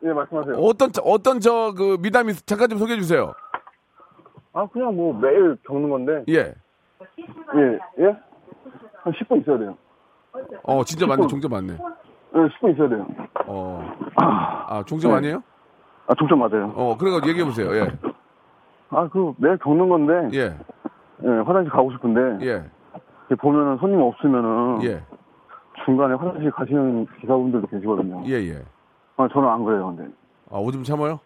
네, 0.00 0.12
말씀하세요. 0.12 0.56
어떤 0.56 0.90
어떤 1.02 1.40
저 1.40 1.72
그 1.76 1.96
미담이 2.00 2.34
잠깐 2.46 2.68
좀 2.68 2.78
소개해 2.78 2.98
주세요. 3.00 3.32
아, 4.52 4.66
그냥 4.68 4.94
뭐 4.96 5.12
매일 5.12 5.56
겪는 5.66 5.90
건데. 5.90 6.24
예. 6.28 6.54
예, 7.18 7.78
예? 8.04 8.16
한 9.02 9.12
10분 9.12 9.42
있어야 9.42 9.58
돼요. 9.58 9.76
어 10.64 10.84
진짜 10.84 11.06
맞네. 11.06 11.26
종점 11.26 11.50
맞네. 11.50 11.72
네, 11.72 11.78
10분 12.32 12.74
있어야 12.74 12.88
돼요. 12.88 13.06
어. 13.46 13.92
아 14.16 14.82
종점 14.84 15.12
네. 15.12 15.16
아니에요? 15.18 15.42
아, 16.06 16.14
종점 16.14 16.38
맞아요. 16.38 16.72
어 16.74 16.96
그래가지고 16.96 17.28
얘기해 17.28 17.44
보세요. 17.44 17.74
예. 17.74 17.92
아, 18.90 19.08
그 19.08 19.32
매일 19.38 19.56
겪는 19.58 19.88
건데. 19.88 20.38
예. 20.38 20.56
예, 21.24 21.28
화장실 21.44 21.70
가고 21.70 21.90
싶은데. 21.92 22.46
예. 22.46 22.64
이렇게 23.28 23.34
보면은 23.40 23.76
손님 23.78 24.00
없으면은. 24.00 24.82
예. 24.84 25.02
중간에 25.84 26.14
화장실 26.14 26.50
가시는 26.50 27.06
기사분들도 27.20 27.66
계시거든요. 27.68 28.22
예 28.26 28.34
예. 28.34 28.62
아, 29.16 29.28
저는 29.32 29.48
안 29.48 29.64
그래요, 29.64 29.94
근데. 29.96 30.10
아 30.50 30.58
오줌 30.58 30.82
참아요? 30.84 31.20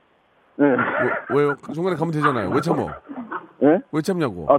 네. 0.56 0.66
왜, 1.30 1.36
왜요? 1.42 1.54
중간에 1.72 1.96
가면 1.96 2.12
되잖아요. 2.12 2.50
왜 2.50 2.60
참어? 2.60 2.88
예? 3.62 3.78
왜 3.92 4.02
참냐고? 4.02 4.46
아, 4.48 4.58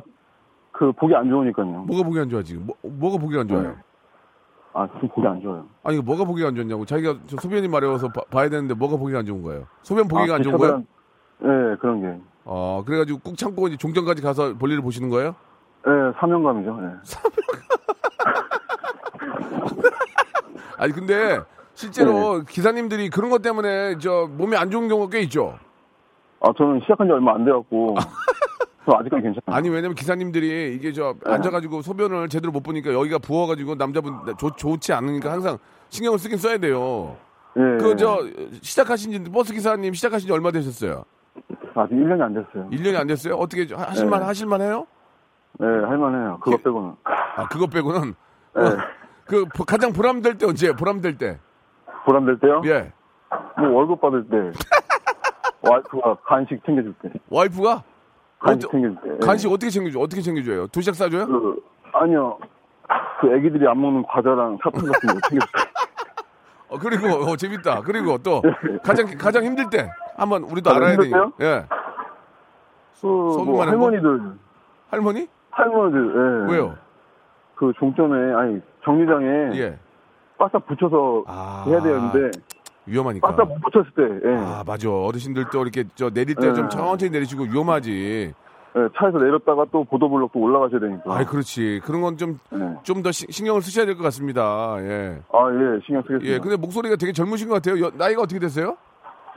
그, 0.71 0.91
보기 0.93 1.13
안 1.15 1.29
좋으니까요. 1.29 1.65
뭐가 1.65 2.03
보기 2.03 2.19
안 2.19 2.29
좋아 2.29 2.41
지금? 2.41 2.65
뭐, 2.65 2.75
뭐가 2.82 3.17
보기 3.17 3.38
안 3.38 3.47
좋아요? 3.47 3.75
아, 4.75 4.88
지금 4.95 5.07
보기 5.09 5.27
안 5.27 5.39
좋아요. 5.41 5.65
아니 5.83 5.99
뭐가 6.01 6.23
보기가 6.25 6.47
안 6.47 6.55
좋냐고? 6.55 6.86
자기가 6.86 7.15
저 7.27 7.38
소변이 7.38 7.67
마려워서 7.67 8.07
봐- 8.09 8.23
봐야 8.31 8.49
되는데 8.49 8.73
뭐가 8.73 8.97
보기가 8.97 9.19
안 9.19 9.25
좋은 9.25 9.43
거예요? 9.43 9.67
소변 9.83 10.07
보기가 10.07 10.33
아, 10.33 10.38
안 10.38 10.43
좋은 10.43 10.57
거예요? 10.57 10.83
기차들은- 11.41 11.73
예, 11.73 11.75
그런 11.77 12.01
게. 12.01 12.19
어 12.45 12.83
그래가지고 12.86 13.19
꾹 13.19 13.38
참고 13.38 13.67
이제 13.67 13.77
종점까지 13.77 14.21
가서 14.21 14.53
볼일을 14.57 14.81
보시는 14.81 15.09
거예요? 15.09 15.36
예, 15.88 15.91
사명감이죠, 16.19 16.79
예. 16.81 16.88
아니 20.77 20.91
근데 20.93 21.39
실제로 21.75 22.39
네. 22.39 22.45
기사님들이 22.49 23.09
그런 23.09 23.29
것 23.29 23.41
때문에 23.41 23.97
저 23.99 24.27
몸이 24.31 24.55
안 24.57 24.71
좋은 24.71 24.88
경우가 24.88 25.09
꽤 25.12 25.19
있죠. 25.21 25.57
아, 26.41 26.51
저는 26.57 26.79
시작한 26.81 27.07
지 27.07 27.13
얼마 27.13 27.36
안 27.36 27.45
돼갖고. 27.45 27.95
저 28.86 28.91
아직까지 28.98 29.24
괜찮아요. 29.24 29.41
아니 29.58 29.69
왜냐면 29.69 29.96
기사님들이 29.96 30.76
이게 30.76 30.91
저 30.91 31.15
앉아가지고 31.26 31.82
소변을 31.82 32.28
제대로 32.30 32.52
못 32.52 32.62
보니까 32.63 32.93
여기가 32.93 33.19
부어가지고 33.19 33.76
남자분 33.76 34.13
좋 34.38 34.52
좋지 34.52 34.91
않으니까 34.93 35.32
항상 35.32 35.58
신경을 35.89 36.19
쓰긴 36.19 36.38
써야 36.38 36.58
돼요. 36.58 37.15
예. 37.56 37.62
그저 37.78 38.19
시작하신 38.62 39.12
지 39.12 39.32
버스 39.32 39.54
기사님 39.54 39.93
시작하신 39.93 40.28
지 40.28 40.34
얼마 40.34 40.52
되셨어요? 40.52 41.06
아직 41.76 41.93
1년이 41.96 42.22
안 42.22 42.34
됐어요. 42.34 42.69
1년이 42.72 42.96
안 43.00 43.08
됐어요? 43.08 43.36
어떻게 43.36 43.65
저 43.67 43.76
하실만 43.78 44.19
네. 44.19 44.26
하실만 44.26 44.62
해요? 44.62 44.86
예, 45.62 45.65
할만해요. 45.65 46.39
그거 46.41 46.58
빼고는. 46.58 46.96
아 47.04 47.48
그것 47.48 47.67
빼고는 47.69 48.13
예. 48.58 48.62
어, 48.62 48.77
그 49.25 49.46
보- 49.56 49.63
가장 49.63 49.94
보람될 49.94 50.38
때 50.38 50.46
언제? 50.46 50.73
보람될 50.73 51.17
때. 51.17 51.40
보람될 52.06 52.40
때요? 52.40 52.62
예. 52.65 52.92
뭐 53.58 53.69
월급 53.69 54.02
받을 54.02 54.25
때. 54.27 54.38
와이프가 55.69 56.15
간식 56.25 56.60
챙겨줄 56.65 56.94
때. 57.02 57.10
와이프가 57.29 57.84
간식. 58.44 58.69
예. 58.73 59.25
간식 59.25 59.48
어떻게 59.52 59.69
챙겨줘? 59.69 60.00
어떻게 60.00 60.21
챙겨줘요? 60.21 60.67
도시락 60.67 60.96
싸줘요? 60.96 61.25
그, 61.25 61.63
아니요. 61.94 62.37
그 63.21 63.33
애기들이 63.35 63.65
안 63.67 63.81
먹는 63.81 64.04
과자랑 64.04 64.58
사탕 64.62 64.81
같은 64.91 65.10
거 65.13 65.19
챙겨줄 65.29 65.39
때. 65.39 65.71
어, 66.69 66.77
그리고 66.77 67.08
어, 67.08 67.35
재밌다. 67.37 67.81
그리고 67.81 68.17
또 68.17 68.41
가장 68.83 69.06
가장 69.17 69.44
힘들 69.46 69.69
때 69.69 69.89
한번 70.17 70.44
우리도 70.44 70.69
알아야 70.71 70.98
되니. 70.98 71.12
예. 71.41 71.65
그, 73.00 73.08
뭐 73.08 73.65
할머니들. 73.65 74.21
할머니? 74.89 75.27
할머니들, 75.52 76.48
예. 76.50 76.54
왜요? 76.54 76.75
그 77.56 77.71
종점에, 77.77 78.33
아니, 78.33 78.62
정류장에. 78.83 79.27
예. 79.60 79.77
바싹 80.37 80.65
붙여서 80.65 81.23
아. 81.27 81.63
해야 81.67 81.81
되는데. 81.81 82.31
위험하니까. 82.86 83.27
못 83.46 83.60
붙였을 83.62 83.92
때, 83.96 84.27
예. 84.29 84.36
아, 84.36 84.63
맞아. 84.65 84.90
어르신들 84.92 85.46
또 85.52 85.62
이렇게 85.62 85.86
저 85.96 86.10
내릴 86.10 86.36
때좀 86.36 86.65
예. 86.65 86.69
천천히 86.69 87.12
내리시고 87.12 87.44
위험하지. 87.44 88.34
네, 88.75 88.81
차에서 88.98 89.19
내렸다가 89.19 89.65
또 89.71 89.84
보도블록도 89.84 90.40
올라가셔야 90.40 90.79
되니까. 90.79 91.04
아이, 91.15 91.25
그렇지. 91.25 91.79
그런 91.86 92.02
건 92.02 92.17
좀, 92.17 92.40
네. 92.52 92.60
좀더 92.84 93.12
신경을 93.12 93.62
쓰셔야 93.62 93.86
될 93.86 93.96
것 93.96 94.02
같습니다. 94.06 94.75
예. 94.79 95.19
아, 95.31 95.38
예, 95.52 95.79
신경 95.86 96.02
쓰겠습니다. 96.02 96.25
예, 96.25 96.40
근데 96.40 96.58
목소리가 96.58 96.96
되게 96.96 97.12
젊으신 97.13 97.48
것 97.50 97.56
같아요. 97.62 97.86
여- 97.86 97.92
나이가 97.96 98.23
어떻게 98.23 98.40
되세요? 98.40 98.75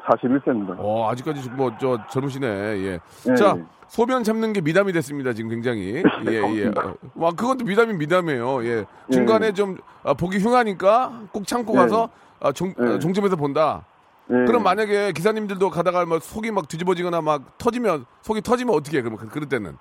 41세입니다. 0.06 0.76
어, 0.78 1.10
아직까지 1.10 1.50
뭐, 1.50 1.72
저, 1.80 1.98
젊으시네. 2.08 2.46
예. 2.46 3.00
예, 3.28 3.34
자, 3.34 3.54
예. 3.56 3.64
소변 3.88 4.22
참는 4.24 4.52
게 4.52 4.60
미담이 4.60 4.92
됐습니다. 4.92 5.32
지금 5.32 5.50
굉장히. 5.50 6.02
예, 6.28 6.32
예. 6.32 6.66
어, 6.68 6.94
와, 7.14 7.30
그것도 7.32 7.64
미담이 7.64 7.94
미담이에요. 7.94 8.64
예. 8.64 8.84
중간에 9.10 9.48
예. 9.48 9.52
좀, 9.52 9.76
아, 10.04 10.14
보기 10.14 10.38
흉하니까 10.38 11.22
꼭 11.32 11.46
참고 11.46 11.74
예. 11.74 11.78
가서, 11.78 12.08
아, 12.40 12.52
종, 12.52 12.72
예. 12.80 12.94
아, 12.94 12.98
종점에서 12.98 13.36
본다. 13.36 13.84
예. 14.30 14.34
그럼 14.46 14.62
만약에 14.62 15.12
기사님들도 15.12 15.70
가다가 15.70 16.04
막 16.06 16.22
속이 16.22 16.50
막 16.50 16.68
뒤집어지거나 16.68 17.20
막 17.20 17.58
터지면, 17.58 18.06
속이 18.22 18.40
터지면 18.42 18.74
어떻게 18.74 18.98
해? 18.98 19.02
그러면 19.02 19.18
그- 19.18 19.28
그럴 19.28 19.48
때는. 19.48 19.76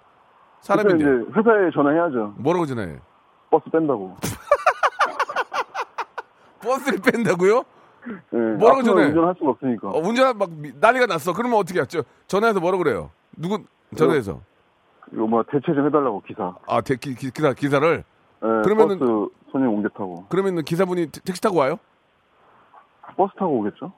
사람인데. 0.61 0.95
이제 0.97 1.05
회사에 1.05 1.69
전화해야죠. 1.73 2.33
뭐라고 2.37 2.65
전화해? 2.65 2.95
버스 3.51 3.69
뺀다고. 3.69 4.17
버스를 6.61 6.99
뺀다고요? 6.99 7.63
예, 8.33 8.37
뭐라고 8.37 8.83
전화해? 8.83 9.07
운전할 9.07 9.35
수가 9.37 9.51
없으니까. 9.51 9.89
어, 9.89 9.97
운전 9.99 10.37
막 10.37 10.49
미- 10.51 10.71
난리가 10.79 11.05
났어. 11.07 11.33
그러면 11.33 11.57
어떻게 11.59 11.79
하죠? 11.79 12.01
전화해서 12.27 12.59
뭐라 12.59 12.77
그래요? 12.77 13.09
누구 13.35 13.59
전화해서? 13.95 14.41
이거 15.13 15.27
뭐 15.27 15.43
대체 15.43 15.65
좀 15.73 15.85
해달라고 15.87 16.21
기사. 16.27 16.55
아, 16.67 16.81
대, 16.81 16.95
기, 16.95 17.15
기, 17.15 17.31
기사 17.31 17.53
기사를 17.53 18.03
예, 18.43 18.47
그러면은- 18.47 18.99
버스 18.99 19.29
손님 19.51 19.69
옮겨 19.69 19.89
타고 19.89 20.25
그러면 20.29 20.63
기사분이 20.63 21.07
태- 21.07 21.21
택시 21.21 21.41
타고 21.41 21.57
와요? 21.59 21.77
버스 23.15 23.33
타고 23.37 23.59
오겠죠? 23.59 23.91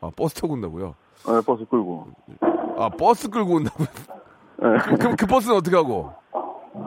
아, 0.00 0.10
버스 0.16 0.34
타고 0.34 0.54
온다고요? 0.54 0.94
예, 1.28 1.40
버스 1.44 1.64
끌고. 1.66 2.06
아, 2.78 2.88
버스 2.90 3.28
끌고 3.28 3.54
온다고요? 3.54 3.86
예. 4.62 4.78
그, 4.78 4.96
그럼 4.96 5.16
그 5.16 5.26
버스는 5.26 5.56
어떻게 5.56 5.76
하고? 5.76 6.12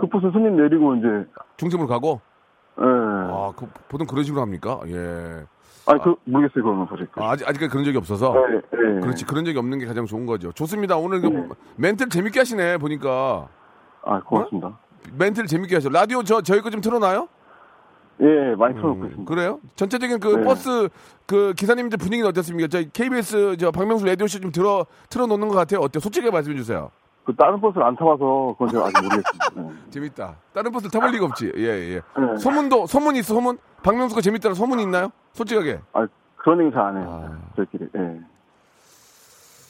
그 0.02 0.08
버스 0.08 0.30
손님 0.32 0.56
내리고 0.58 0.96
이제 0.96 1.08
종점으로 1.58 1.88
가고? 1.88 2.22
예. 2.80 2.84
아, 2.86 3.52
그, 3.56 3.68
보통 3.90 4.08
그런 4.08 4.24
식으로 4.24 4.42
합니까? 4.42 4.80
예. 4.88 5.44
아니 5.90 6.02
그 6.02 6.16
모르겠어요 6.26 6.64
그거는 6.64 6.86
사실. 6.90 7.08
아, 7.16 7.32
아직, 7.32 7.48
아직까지 7.48 7.70
그런 7.70 7.84
적이 7.84 7.98
없어서? 7.98 8.36
예, 8.52 8.56
예. 8.58 9.00
그렇지, 9.02 9.26
그런 9.26 9.44
적이 9.46 9.58
없는 9.58 9.80
게 9.80 9.86
가장 9.86 10.06
좋은 10.06 10.26
거죠. 10.26 10.52
좋습니다. 10.52 10.98
오늘 10.98 11.22
그 11.22 11.50
멘트를 11.78 12.10
재밌게 12.10 12.40
하시네, 12.40 12.78
보니까. 12.78 13.48
아 14.06 14.20
고맙습니다. 14.22 14.78
멘트를 15.18 15.48
재밌게 15.48 15.76
하셔. 15.76 15.90
라디오 15.90 16.24
저, 16.24 16.42
저희 16.42 16.62
거 16.62 16.70
좀 16.70 16.82
틀어놔요? 16.82 17.28
예, 18.22 18.56
많이 18.58 18.76
틀어놓고 18.76 19.06
있습니다. 19.06 19.30
그래요? 19.34 19.60
전체적인 19.76 20.20
그 20.20 20.28
네. 20.28 20.44
버스 20.44 20.90
그 21.26 21.54
기사님들 21.56 21.98
분위기는 21.98 22.28
어떻습니까? 22.30 22.68
저희 22.68 22.90
KBS 22.92 23.56
저 23.58 23.72
박명수 23.72 24.06
라디오 24.06 24.28
쇼 24.28 24.40
좀 24.40 24.52
들어 24.52 24.86
틀어놓는 25.10 25.48
것 25.48 25.56
같아요. 25.56 25.80
어때요? 25.80 26.02
솔직하게 26.02 26.30
말씀해 26.32 26.56
주세요. 26.58 26.92
그 27.30 27.36
다른 27.36 27.62
버스를 27.62 27.86
안 27.86 27.96
타봐서 27.96 28.56
그건 28.58 28.70
제가 28.70 28.86
아직 28.88 29.04
모르겠습니다. 29.04 29.46
예. 29.58 29.74
재밌다. 29.92 30.36
다른 30.52 30.72
버스를 30.72 30.90
타볼 30.90 31.12
리가 31.12 31.26
없지. 31.26 31.52
예, 31.58 31.62
예. 31.64 32.02
네. 32.18 32.38
소문도, 32.40 32.88
소문 32.88 33.16
있어, 33.18 33.36
소문? 33.36 33.60
박명수가 33.84 34.22
재밌다는 34.22 34.56
소문이 34.56 34.82
있나요? 34.82 35.12
솔직하게. 35.34 35.80
아 35.94 36.08
그런 36.38 36.62
얘기 36.62 36.72
잘 36.74 36.86
안 36.86 36.98
해요. 36.98 37.30
아. 37.32 37.38
저희끼리. 37.56 37.86
예. 37.96 38.20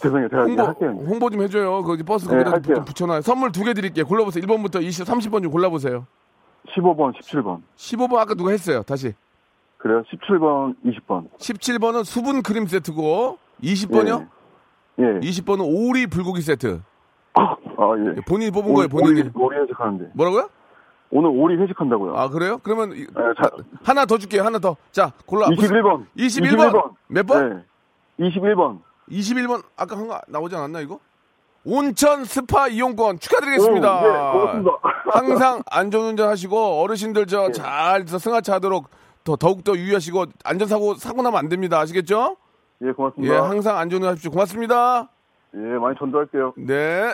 죄송해요. 0.01 0.29
제가 0.29 0.43
홍보, 0.43 0.63
할게요. 0.63 0.89
홍보 1.05 1.29
좀 1.29 1.41
해줘요. 1.41 1.83
거기 1.83 2.01
버스 2.03 2.25
네, 2.29 2.31
거기다 2.37 2.51
할게요. 2.51 2.75
좀 2.75 2.85
붙여놔요. 2.85 3.21
선물 3.21 3.51
두 3.51 3.65
개 3.65 3.73
드릴게요. 3.73 4.05
골라보세요. 4.05 4.41
1번부터 4.45 4.81
20, 4.81 5.05
30번 5.05 5.43
좀 5.43 5.51
골라보세요. 5.51 6.07
15번, 6.77 7.13
17번. 7.19 7.61
15번 7.75 8.15
아까 8.19 8.35
누가 8.35 8.51
했어요. 8.51 8.83
다시. 8.83 9.13
그래요? 9.79 10.01
17번, 10.03 10.75
20번. 10.85 11.29
17번은 11.37 12.05
수분 12.05 12.41
크림 12.41 12.67
세트고, 12.67 13.37
20번이요? 13.61 14.29
예. 14.99 15.03
예. 15.03 15.19
20번은 15.19 15.65
오리 15.65 16.07
불고기 16.07 16.41
세트. 16.41 16.81
아, 17.81 17.95
예. 18.17 18.21
본인이 18.27 18.51
뽑은 18.51 18.73
거예요, 18.73 18.87
본인이. 18.89 19.21
오리, 19.21 19.31
오리 19.35 19.57
회식하는데. 19.57 20.11
뭐라고요? 20.13 20.49
오늘 21.11 21.29
오리 21.33 21.55
회식한다고요. 21.57 22.15
아, 22.15 22.29
그래요? 22.29 22.59
그러면 22.61 22.91
이- 22.93 23.01
예, 23.01 23.05
자, 23.41 23.49
하나 23.83 24.05
더 24.05 24.17
줄게요. 24.17 24.43
하나 24.43 24.59
더. 24.59 24.75
자, 24.91 25.11
골라. 25.25 25.47
21번. 25.47 26.05
21번. 26.17 26.91
몇 27.07 27.25
번? 27.25 27.65
네. 28.19 28.29
21번. 28.29 28.79
21번 29.09 29.63
아까 29.75 29.97
한 29.97 30.07
거 30.07 30.19
나오지 30.27 30.55
않았나 30.55 30.81
이거? 30.81 30.99
온천 31.65 32.25
스파 32.25 32.67
이용권 32.67 33.19
축하드리겠습니다. 33.19 34.01
오, 34.01 34.05
예, 34.05 34.11
고맙습니다. 34.31 34.71
항상 35.11 35.61
안전운전 35.69 36.29
하시고 36.29 36.81
어르신들 36.81 37.23
예. 37.23 37.25
저잘 37.25 38.07
승하차 38.07 38.53
하도록 38.55 38.87
더 39.23 39.35
더욱 39.35 39.63
더 39.63 39.75
유의하시고 39.75 40.25
안전사고 40.45 40.93
사고 40.95 41.21
나면 41.21 41.39
안 41.39 41.49
됩니다. 41.49 41.79
아시겠죠? 41.79 42.37
예, 42.83 42.87
예, 42.87 42.91
고맙습니다. 42.91 43.49
항상 43.49 43.77
안전운전 43.77 44.11
하십시오. 44.11 44.31
고맙습니다. 44.31 45.09
예, 45.55 45.57
많이 45.57 45.97
전도할게요. 45.97 46.53
네. 46.57 47.13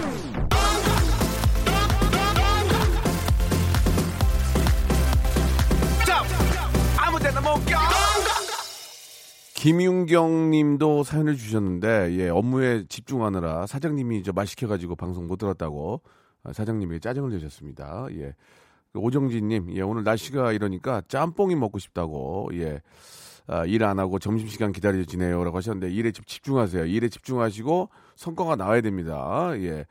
김윤경 9.65 10.49
님도 10.49 11.03
사연을 11.03 11.37
주셨는데, 11.37 12.17
예, 12.17 12.29
업무에 12.29 12.83
집중하느라 12.89 13.67
사장님이 13.67 14.23
저 14.23 14.31
말 14.33 14.47
시켜가지고 14.47 14.95
방송 14.95 15.27
못 15.27 15.35
들었다고 15.37 16.01
아, 16.43 16.51
사장님이 16.51 16.99
짜증을 16.99 17.29
내셨습니다. 17.29 18.07
예. 18.13 18.33
그 18.91 18.97
오정진 18.97 19.49
님, 19.49 19.67
예, 19.75 19.81
오늘 19.81 20.03
날씨가 20.03 20.53
이러니까 20.53 21.03
짬뽕이 21.07 21.53
먹고 21.53 21.77
싶다고, 21.77 22.49
예. 22.53 22.81
아, 23.45 23.63
일 23.67 23.83
안 23.83 23.99
하고 23.99 24.17
점심시간 24.17 24.71
기다려지네요. 24.71 25.43
라고 25.43 25.57
하셨는데, 25.57 25.93
일에 25.93 26.11
집- 26.11 26.25
집중하세요. 26.25 26.85
일에 26.85 27.07
집중하시고 27.07 27.89
성과가 28.15 28.55
나와야 28.55 28.81
됩니다. 28.81 29.51
예. 29.57 29.85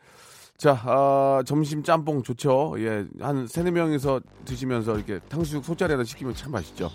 자, 0.57 0.73
아, 0.85 1.45
점심 1.47 1.85
짬뽕 1.85 2.25
좋죠. 2.25 2.75
예, 2.79 3.07
한 3.21 3.47
세네 3.47 3.71
명이서 3.71 4.21
드시면서 4.45 4.97
이렇게 4.97 5.21
탕수육 5.29 5.65
소짜리에다 5.65 6.03
시키면 6.03 6.35
참 6.35 6.51
맛있죠. 6.51 6.91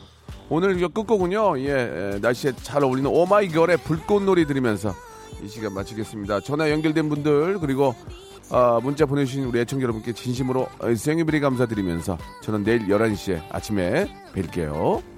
오늘 0.50 0.78
이거 0.78 0.88
끝곡은요, 0.88 1.60
예, 1.60 1.72
에, 1.72 2.20
날씨에 2.20 2.54
잘 2.62 2.84
어울리는 2.84 3.10
오마이걸의 3.10 3.78
불꽃놀이 3.78 4.46
들으면서 4.46 4.94
이 5.44 5.48
시간 5.48 5.74
마치겠습니다. 5.74 6.42
전화 6.42 6.70
연결된 6.70 7.10
분들, 7.10 7.60
그리고 7.60 7.96
아, 8.52 8.80
문자 8.84 9.06
보내주신 9.06 9.46
우리 9.46 9.60
애청자 9.60 9.84
여러분께 9.84 10.14
진심으로 10.14 10.68
생일비리 10.96 11.40
감사드리면서 11.40 12.18
저는 12.42 12.64
내일 12.64 12.88
11시에 12.88 13.42
아침에 13.50 14.08
뵐게요. 14.36 15.15